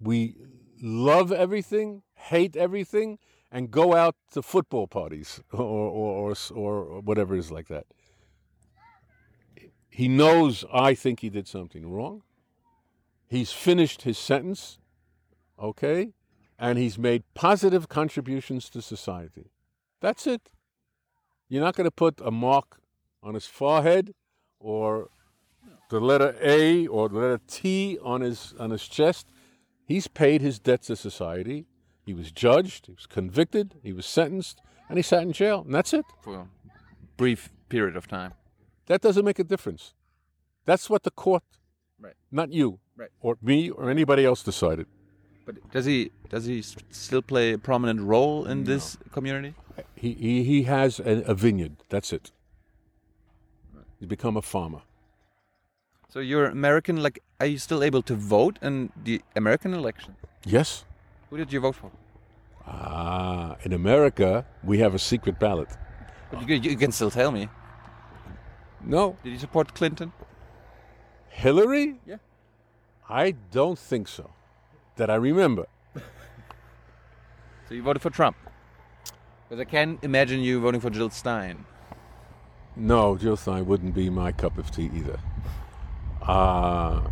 [0.00, 0.36] we
[0.82, 3.18] love everything, hate everything,
[3.50, 7.86] and go out to football parties or, or, or, or whatever it is like that.
[9.88, 12.22] He knows I think he did something wrong.
[13.28, 14.78] He's finished his sentence,
[15.58, 16.12] okay?
[16.58, 19.50] And he's made positive contributions to society.
[20.00, 20.50] That's it.
[21.48, 22.80] You're not going to put a mark
[23.22, 24.14] on his forehead
[24.62, 25.08] or
[25.90, 29.26] the letter A or the letter T on his on his chest.
[29.84, 31.66] He's paid his debt to society.
[32.06, 35.62] He was judged, he was convicted, he was sentenced, and he sat in jail.
[35.64, 36.04] And that's it.
[36.22, 36.46] for a
[37.16, 38.32] brief period of time.
[38.86, 39.94] That doesn't make a difference.
[40.64, 41.42] That's what the court,
[42.00, 42.14] Right.
[42.30, 43.10] not you, Right.
[43.20, 44.86] or me, or anybody else decided.
[45.44, 49.54] But does he does he still play a prominent role in this community?
[49.94, 51.76] He he, he has a, a vineyard.
[51.88, 52.30] That's it.
[54.02, 54.80] He's become a farmer.
[56.08, 57.00] So you're American.
[57.00, 60.16] Like, are you still able to vote in the American election?
[60.44, 60.84] Yes.
[61.30, 61.92] Who did you vote for?
[62.66, 65.68] Ah, in America we have a secret ballot.
[66.32, 67.48] But you, you can still tell me.
[68.84, 70.12] No, Did you support Clinton?
[71.28, 72.00] Hillary?
[72.04, 72.16] Yeah.
[73.08, 74.32] I don't think so.
[74.96, 75.66] That I remember.
[77.68, 78.36] So you voted for Trump?
[79.48, 81.64] Because I can't imagine you voting for Jill Stein.
[82.76, 85.18] No, Stein wouldn't be my cup of tea either.
[86.22, 87.02] Uh,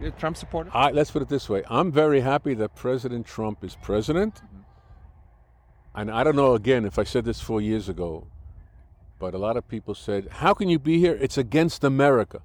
[0.00, 0.70] You're a Trump supporter?
[0.72, 4.42] I, let's put it this way I'm very happy that President Trump is president.
[5.94, 8.26] And I don't know, again, if I said this four years ago,
[9.18, 11.18] but a lot of people said, How can you be here?
[11.20, 12.40] It's against America.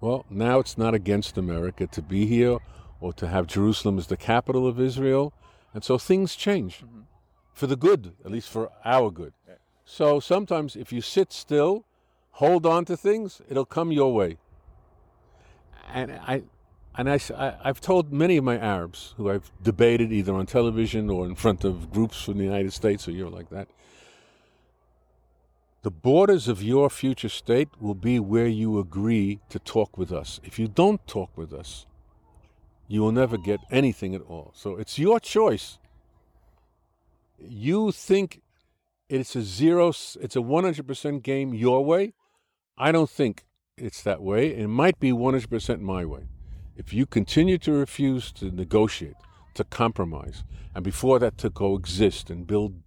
[0.00, 2.58] Well, now it's not against America to be here
[3.00, 5.32] or to have Jerusalem as the capital of Israel.
[5.72, 6.82] And so things change
[7.52, 9.32] for the good, at least for our good.
[9.92, 11.84] So sometimes if you sit still,
[12.30, 14.38] hold on to things, it'll come your way.
[15.92, 16.44] And I,
[16.96, 17.18] and I,
[17.64, 21.64] I've told many of my Arabs who I've debated either on television or in front
[21.64, 23.66] of groups from the United States or Europe like that,
[25.82, 30.38] the borders of your future state will be where you agree to talk with us.
[30.44, 31.84] If you don't talk with us,
[32.86, 34.52] you will never get anything at all.
[34.54, 35.78] So it's your choice.
[37.40, 38.40] You think
[39.10, 42.14] it's a zero, it's a 100% game your way.
[42.78, 43.44] I don't think
[43.76, 44.54] it's that way.
[44.54, 46.28] It might be 100% my way.
[46.76, 49.16] If you continue to refuse to negotiate,
[49.54, 50.44] to compromise,
[50.74, 52.82] and before that to coexist and build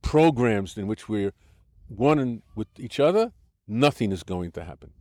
[0.00, 1.32] programs in which we're
[1.88, 3.32] one and with each other,
[3.66, 4.92] nothing is going to happen.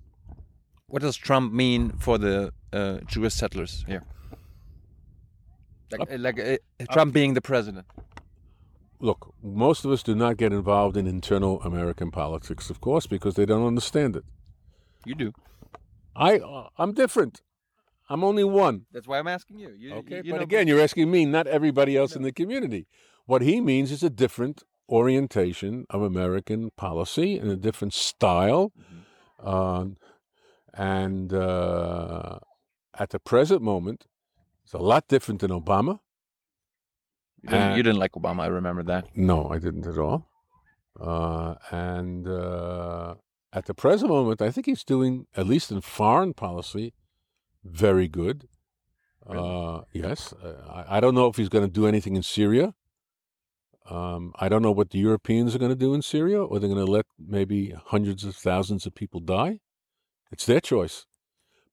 [0.88, 4.04] What does Trump mean for the uh, Jewish settlers here?
[5.92, 6.58] Like, uh, like uh,
[6.92, 7.86] Trump being the president.
[9.04, 13.34] Look, most of us do not get involved in internal American politics, of course, because
[13.36, 14.24] they don't understand it.
[15.06, 15.34] You do.
[16.16, 17.42] I, uh, I'm different.
[18.10, 18.86] I'm only one.
[18.94, 19.74] That's why I'm asking you.
[19.78, 22.88] you Okay, you but know- again, you're asking me, not everybody else in the community.
[23.26, 28.72] What he means is a different orientation of American policy and a different style.
[29.44, 29.98] Um,
[30.74, 32.40] and uh,
[32.98, 34.06] at the present moment,
[34.64, 36.00] it's a lot different than Obama.
[37.44, 38.42] You, didn't, uh, you didn't like Obama.
[38.42, 39.16] I remember that.
[39.16, 40.30] No, I didn't at all.
[41.00, 43.16] Uh, and uh,
[43.52, 46.94] at the present moment, I think he's doing, at least in foreign policy,
[47.64, 48.48] very good.
[49.28, 50.34] Uh, yes.
[50.34, 52.74] Uh, I, I don't know if he's going to do anything in Syria.
[53.90, 56.70] Um, I don't know what the Europeans are going to do in Syria, or they're
[56.70, 59.60] going to let maybe hundreds of thousands of people die.
[60.32, 61.06] It's their choice.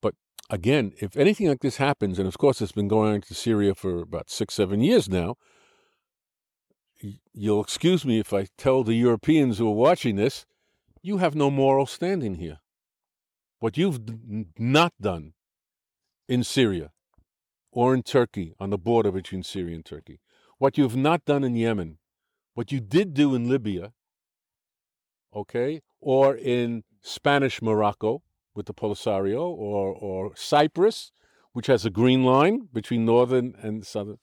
[0.00, 0.14] But
[0.48, 3.74] again, if anything like this happens, and of course it's been going on to Syria
[3.74, 5.36] for about six, seven years now,
[7.32, 10.46] you'll excuse me if I tell the Europeans who are watching this
[11.02, 12.58] you have no moral standing here.
[13.58, 14.00] What you've
[14.58, 15.32] not done
[16.28, 16.90] in Syria
[17.72, 20.20] or in Turkey on the border between Syria and Turkey,
[20.58, 21.98] what you've not done in Yemen,
[22.54, 23.92] what you did do in Libya,
[25.34, 28.22] okay, or in Spanish Morocco
[28.54, 31.12] with the Polisario, or, or Cyprus,
[31.52, 34.18] which has a green line between northern and southern.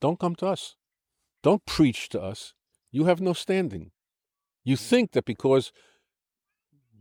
[0.00, 0.76] Don't come to us.
[1.42, 2.54] Don't preach to us.
[2.90, 3.90] You have no standing.
[4.64, 4.80] You mm.
[4.80, 5.72] think that because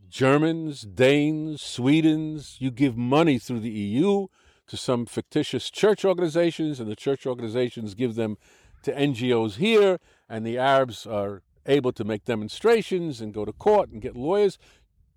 [0.10, 4.28] Germans, Danes, Swedes, you give money through the EU
[4.68, 8.38] to some fictitious church organizations, and the church organizations give them
[8.84, 13.90] to NGOs here, and the Arabs are able to make demonstrations and go to court
[13.90, 14.58] and get lawyers.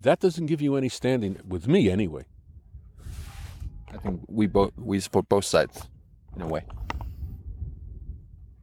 [0.00, 2.24] That doesn't give you any standing with me, anyway.
[3.92, 5.88] I think we both we support both sides
[6.36, 6.64] in a way.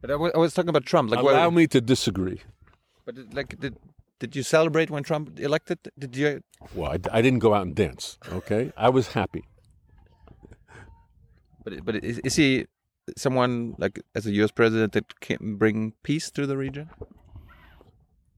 [0.00, 1.10] But I I was talking about Trump.
[1.10, 2.40] Like, Allow what, me to disagree.
[3.04, 3.76] but like, did
[4.20, 5.78] did you celebrate when Trump elected?
[5.98, 6.42] Did you?
[6.74, 8.72] Well, I, I didn't go out and dance, okay?
[8.76, 9.44] I was happy.
[11.64, 12.66] But but is, is he
[13.16, 14.50] someone like as a U.S.
[14.50, 16.90] president that can bring peace to the region?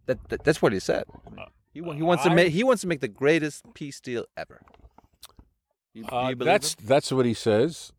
[0.07, 1.05] That, that that's what he said.
[1.73, 4.61] He, he wants to make he wants to make the greatest peace deal ever.
[5.93, 7.93] You, Uh, that's that's what he says.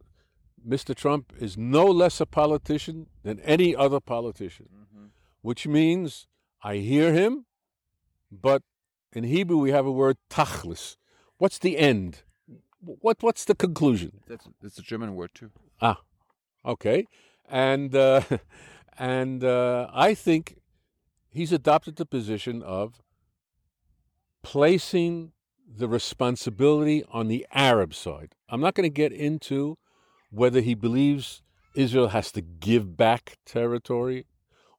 [0.67, 0.95] Mr.
[0.95, 5.05] Trump is no less a politician than any other politician, Mm-hmm.
[5.41, 6.27] which means
[6.63, 7.45] I hear him,
[8.31, 8.61] but
[9.13, 10.95] in Hebrew we have a word tachlis.
[11.37, 12.23] What's the end?
[12.79, 14.21] What what's the conclusion?
[14.27, 15.51] That's that's a German word too.
[15.81, 16.01] Ah,
[16.65, 17.05] okay,
[17.49, 18.21] and uh,
[18.97, 20.57] and uh, I think
[21.29, 23.01] he's adopted the position of
[24.43, 25.31] placing
[25.67, 28.35] the responsibility on the Arab side.
[28.49, 29.77] I'm not going to get into
[30.31, 31.43] whether he believes
[31.75, 34.25] Israel has to give back territory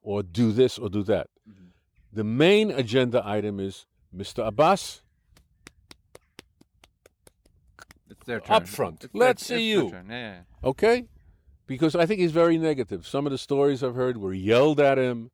[0.01, 1.27] or do this or do that.
[2.11, 3.85] The main agenda item is
[4.15, 4.45] Mr.
[4.45, 5.01] Abbas,
[8.09, 8.55] It's their turn.
[8.55, 9.03] Up front.
[9.05, 9.89] It's Let's their- see you.
[9.89, 10.39] Yeah, yeah.
[10.63, 11.05] okay?
[11.65, 13.07] Because I think he's very negative.
[13.07, 15.31] Some of the stories I've heard were yelled at him,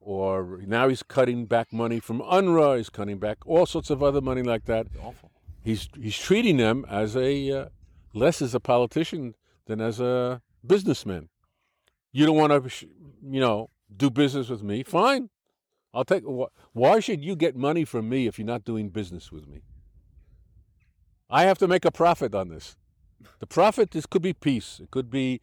[0.00, 2.76] or now he's cutting back money from UNRWA.
[2.76, 4.86] He's cutting back all sorts of other money like that.
[4.86, 5.30] It's awful.
[5.64, 7.64] He's he's treating them as a uh,
[8.12, 9.34] less as a politician
[9.66, 11.28] than as a businessman.
[12.12, 12.86] You don't want to,
[13.22, 14.82] you know, do business with me?
[14.82, 15.30] Fine,
[15.94, 16.24] I'll take.
[16.72, 19.62] Why should you get money from me if you're not doing business with me?
[21.30, 22.76] I have to make a profit on this.
[23.38, 24.80] The profit this could be peace.
[24.82, 25.40] It could be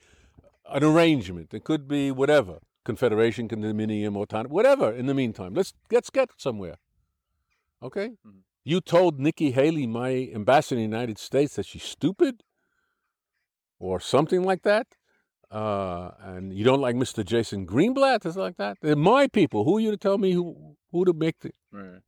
[0.70, 1.53] an arrangement.
[1.53, 2.59] It could be whatever.
[2.84, 4.91] Confederation, condominium, autonomy, whatever.
[4.91, 6.78] In the meantime, let's let's get somewhere.
[7.82, 8.09] Okay.
[8.28, 8.39] Mm-hmm.
[8.63, 12.43] You told Nikki Haley, my ambassador in the United States, that she's stupid,
[13.80, 14.88] or something like that.
[15.51, 17.25] Uh, and you don't like Mr.
[17.25, 18.77] Jason Greenblatt, is like that.
[18.82, 19.63] They're my people.
[19.63, 21.51] Who are you to tell me who who to make the?
[21.71, 22.01] Right.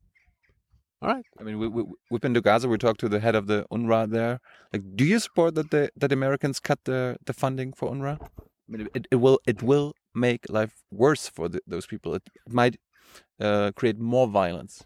[1.01, 1.25] All right.
[1.39, 2.67] I mean, we, we we've been to Gaza.
[2.67, 4.39] We talked to the head of the UNRWA there.
[4.71, 8.19] Like, do you support that the that Americans cut the the funding for UNRWA?
[8.21, 8.27] I
[8.67, 12.13] mean, it, it will it will make life worse for the, those people.
[12.13, 12.77] It might
[13.39, 14.83] uh, create more violence.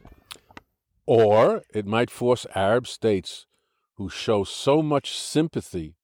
[1.06, 3.46] Or it might force Arab states
[3.98, 5.96] who show so much sympathy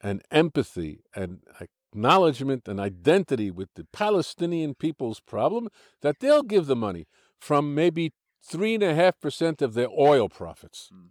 [0.00, 5.68] and empathy and acknowledgement and identity with the Palestinian people's problem
[6.02, 7.06] that they'll give the money
[7.38, 10.88] from maybe three and a half percent of their oil profits.
[10.92, 11.08] Hmm.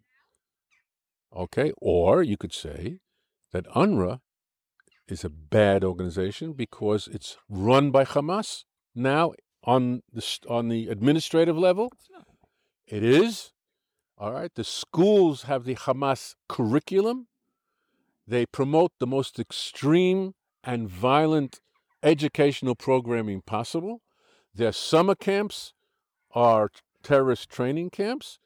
[1.35, 2.99] Okay, or you could say
[3.51, 4.19] that UNRWA
[5.07, 8.63] is a bad organization because it's run by Hamas
[8.95, 9.33] now
[9.63, 11.91] on the on the administrative level.
[12.87, 13.51] It is.
[14.17, 14.53] All right.
[14.53, 17.27] The schools have the Hamas curriculum.
[18.29, 21.61] They promote the most extreme and violent
[22.03, 24.01] educational programming possible.
[24.53, 25.73] Their summer camps
[26.35, 26.69] are
[27.01, 28.37] terrorist training camps,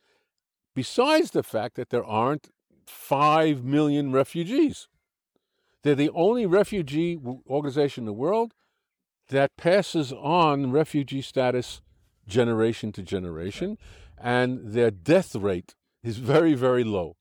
[0.73, 2.47] besides the fact that there aren't
[2.87, 4.87] 5 million refugees.
[5.81, 7.19] They're the only refugee
[7.49, 8.53] organization in the world
[9.27, 11.81] that passes on refugee status
[12.25, 13.77] generation to generation,
[14.17, 17.17] and their death rate is very, very low.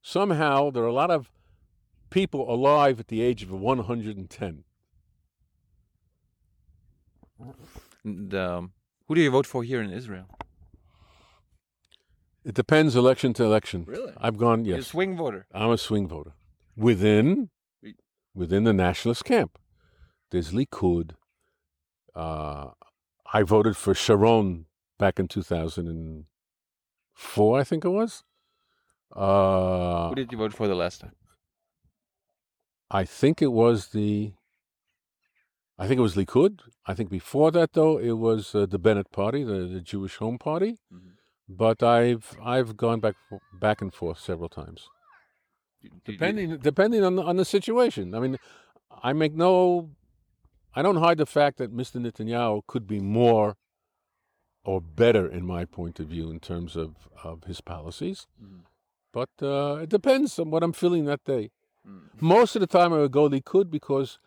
[0.00, 1.30] Somehow, there are a lot of
[2.10, 4.64] people alive at the age of 110.
[8.04, 8.72] And, um,
[9.06, 10.26] who do you vote for here in Israel?
[12.44, 13.84] It depends election to election.
[13.86, 14.12] Really?
[14.16, 14.88] I've gone, You're a yes.
[14.88, 15.46] swing voter.
[15.52, 16.32] I'm a swing voter
[16.76, 17.50] within
[18.34, 19.58] within the nationalist camp.
[20.30, 21.12] There's Likud.
[22.14, 22.68] Uh,
[23.32, 24.66] I voted for Sharon
[24.98, 28.24] back in 2004, I think it was.
[29.14, 31.12] Uh, Who did you vote for the last time?
[32.90, 34.32] I think it was the.
[35.80, 36.60] I think it was Likud.
[36.86, 40.36] I think before that, though, it was uh, the Bennett Party, the, the Jewish Home
[40.38, 41.12] Party, Mhm.
[41.48, 43.14] but I've I've gone back
[43.52, 44.88] back and forth several times,
[46.04, 48.14] depending depending on the, on the situation.
[48.14, 48.38] I mean,
[49.02, 49.90] I make no,
[50.74, 52.00] I don't hide the fact that Mr.
[52.00, 53.56] Netanyahu could be more
[54.64, 58.26] or better in my point of view in terms of of his policies,
[59.12, 61.50] but uh, it depends on what I'm feeling that day.
[62.20, 64.18] Most of the time, I would go Likud because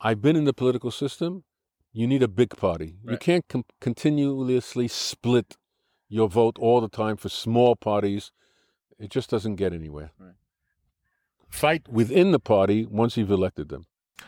[0.00, 1.44] I've been in the political system.
[1.92, 2.96] You need a big party.
[3.08, 5.56] You can't com- continuously split
[6.08, 8.32] your vote all the time for small parties.
[8.98, 10.12] It just doesn't get anywhere.
[10.18, 10.34] Right.
[11.48, 13.86] Fight within the party once you've elected them.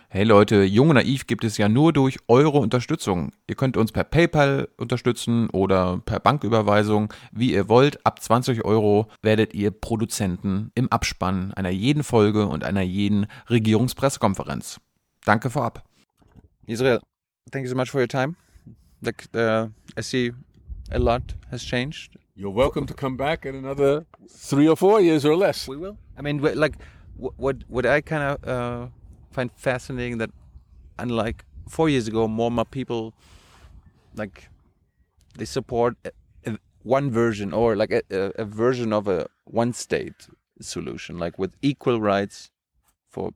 [0.08, 3.32] Hey Leute, Jung und Naiv gibt es ja nur durch eure Unterstützung.
[3.48, 8.04] Ihr könnt uns per PayPal unterstützen oder per Banküberweisung, wie ihr wollt.
[8.06, 14.80] Ab 20 Euro werdet ihr Produzenten im Abspann einer jeden Folge und einer jeden Regierungspressekonferenz.
[15.24, 15.84] Danke vorab.
[16.66, 17.00] Israel,
[17.50, 18.36] thank you so much for your time.
[19.02, 19.68] Like, uh,
[19.98, 20.32] I see
[20.90, 22.16] a lot has changed.
[22.34, 25.68] You're welcome to come back in another three or four years or less.
[25.68, 25.96] We will.
[26.18, 26.76] I mean, like,
[27.18, 28.86] wh- what what I kind of uh,
[29.30, 30.30] find fascinating that,
[30.98, 33.14] unlike four years ago, more and more people,
[34.14, 34.48] like,
[35.36, 36.10] they support a,
[36.46, 40.28] a- one version or like a, a, version of a one state
[40.60, 42.50] solution, like with equal rights
[43.08, 43.32] for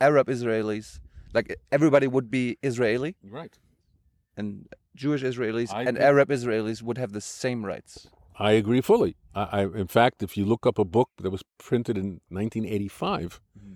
[0.00, 0.98] Arab Israelis.
[1.32, 3.58] Like everybody would be Israeli, Right.
[4.36, 6.04] and Jewish Israelis I and agree.
[6.04, 8.06] Arab Israelis would have the same rights.
[8.38, 9.16] I agree fully.
[9.34, 13.40] I, I, in fact, if you look up a book that was printed in 1985,
[13.58, 13.74] mm-hmm.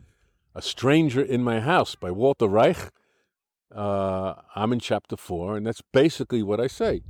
[0.58, 2.90] A Stranger in My House by Walter Reich,
[3.72, 7.02] uh, I'm in chapter four, and that's basically what I say.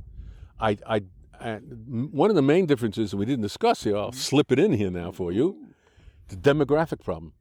[0.59, 1.01] I, I,
[1.39, 4.91] and one of the main differences we didn't discuss here, I'll slip it in here
[4.91, 5.57] now for you,
[6.27, 7.33] the demographic problem.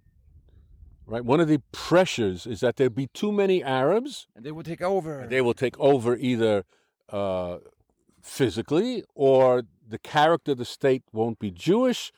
[1.04, 1.22] Right?
[1.22, 4.80] One of the pressures is that there'd be too many Arabs And they would take
[4.80, 5.26] over.
[5.28, 6.64] they will take over either
[7.10, 7.58] uh,
[8.22, 12.12] physically or the character of the state won't be Jewish.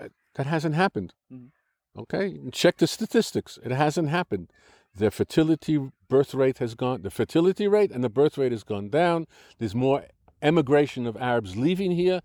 [0.00, 1.14] Uh, That hasn't happened.
[1.32, 1.50] Mhm.
[1.98, 3.58] Okay, check the statistics.
[3.64, 4.52] It hasn't happened.
[4.94, 7.02] Their fertility birth rate has gone.
[7.02, 9.26] The fertility rate and the birth rate has gone down.
[9.58, 10.04] There's more
[10.40, 12.20] emigration of Arabs leaving here.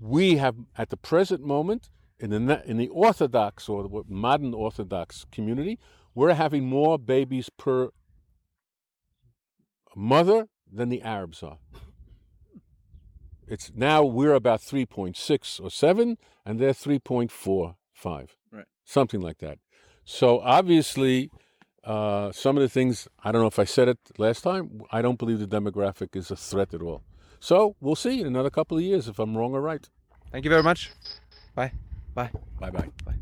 [0.00, 5.26] We have, at the present moment, in the in the Orthodox or the modern Orthodox
[5.30, 5.78] community,
[6.14, 7.90] we're having more babies per
[9.94, 11.58] mother than the Arabs are.
[13.46, 18.28] It's now we're about 3.6 or 7, and they're 3.45.
[18.84, 19.58] Something like that.
[20.04, 21.30] So obviously,
[21.84, 25.02] uh, some of the things, I don't know if I said it last time, I
[25.02, 27.02] don't believe the demographic is a threat at all.
[27.40, 29.88] So we'll see in another couple of years if I'm wrong or right.
[30.30, 30.90] Thank you very much.
[31.54, 31.72] Bye.
[32.14, 32.30] Bye.
[32.58, 32.88] Bye bye.
[33.04, 33.14] Bye.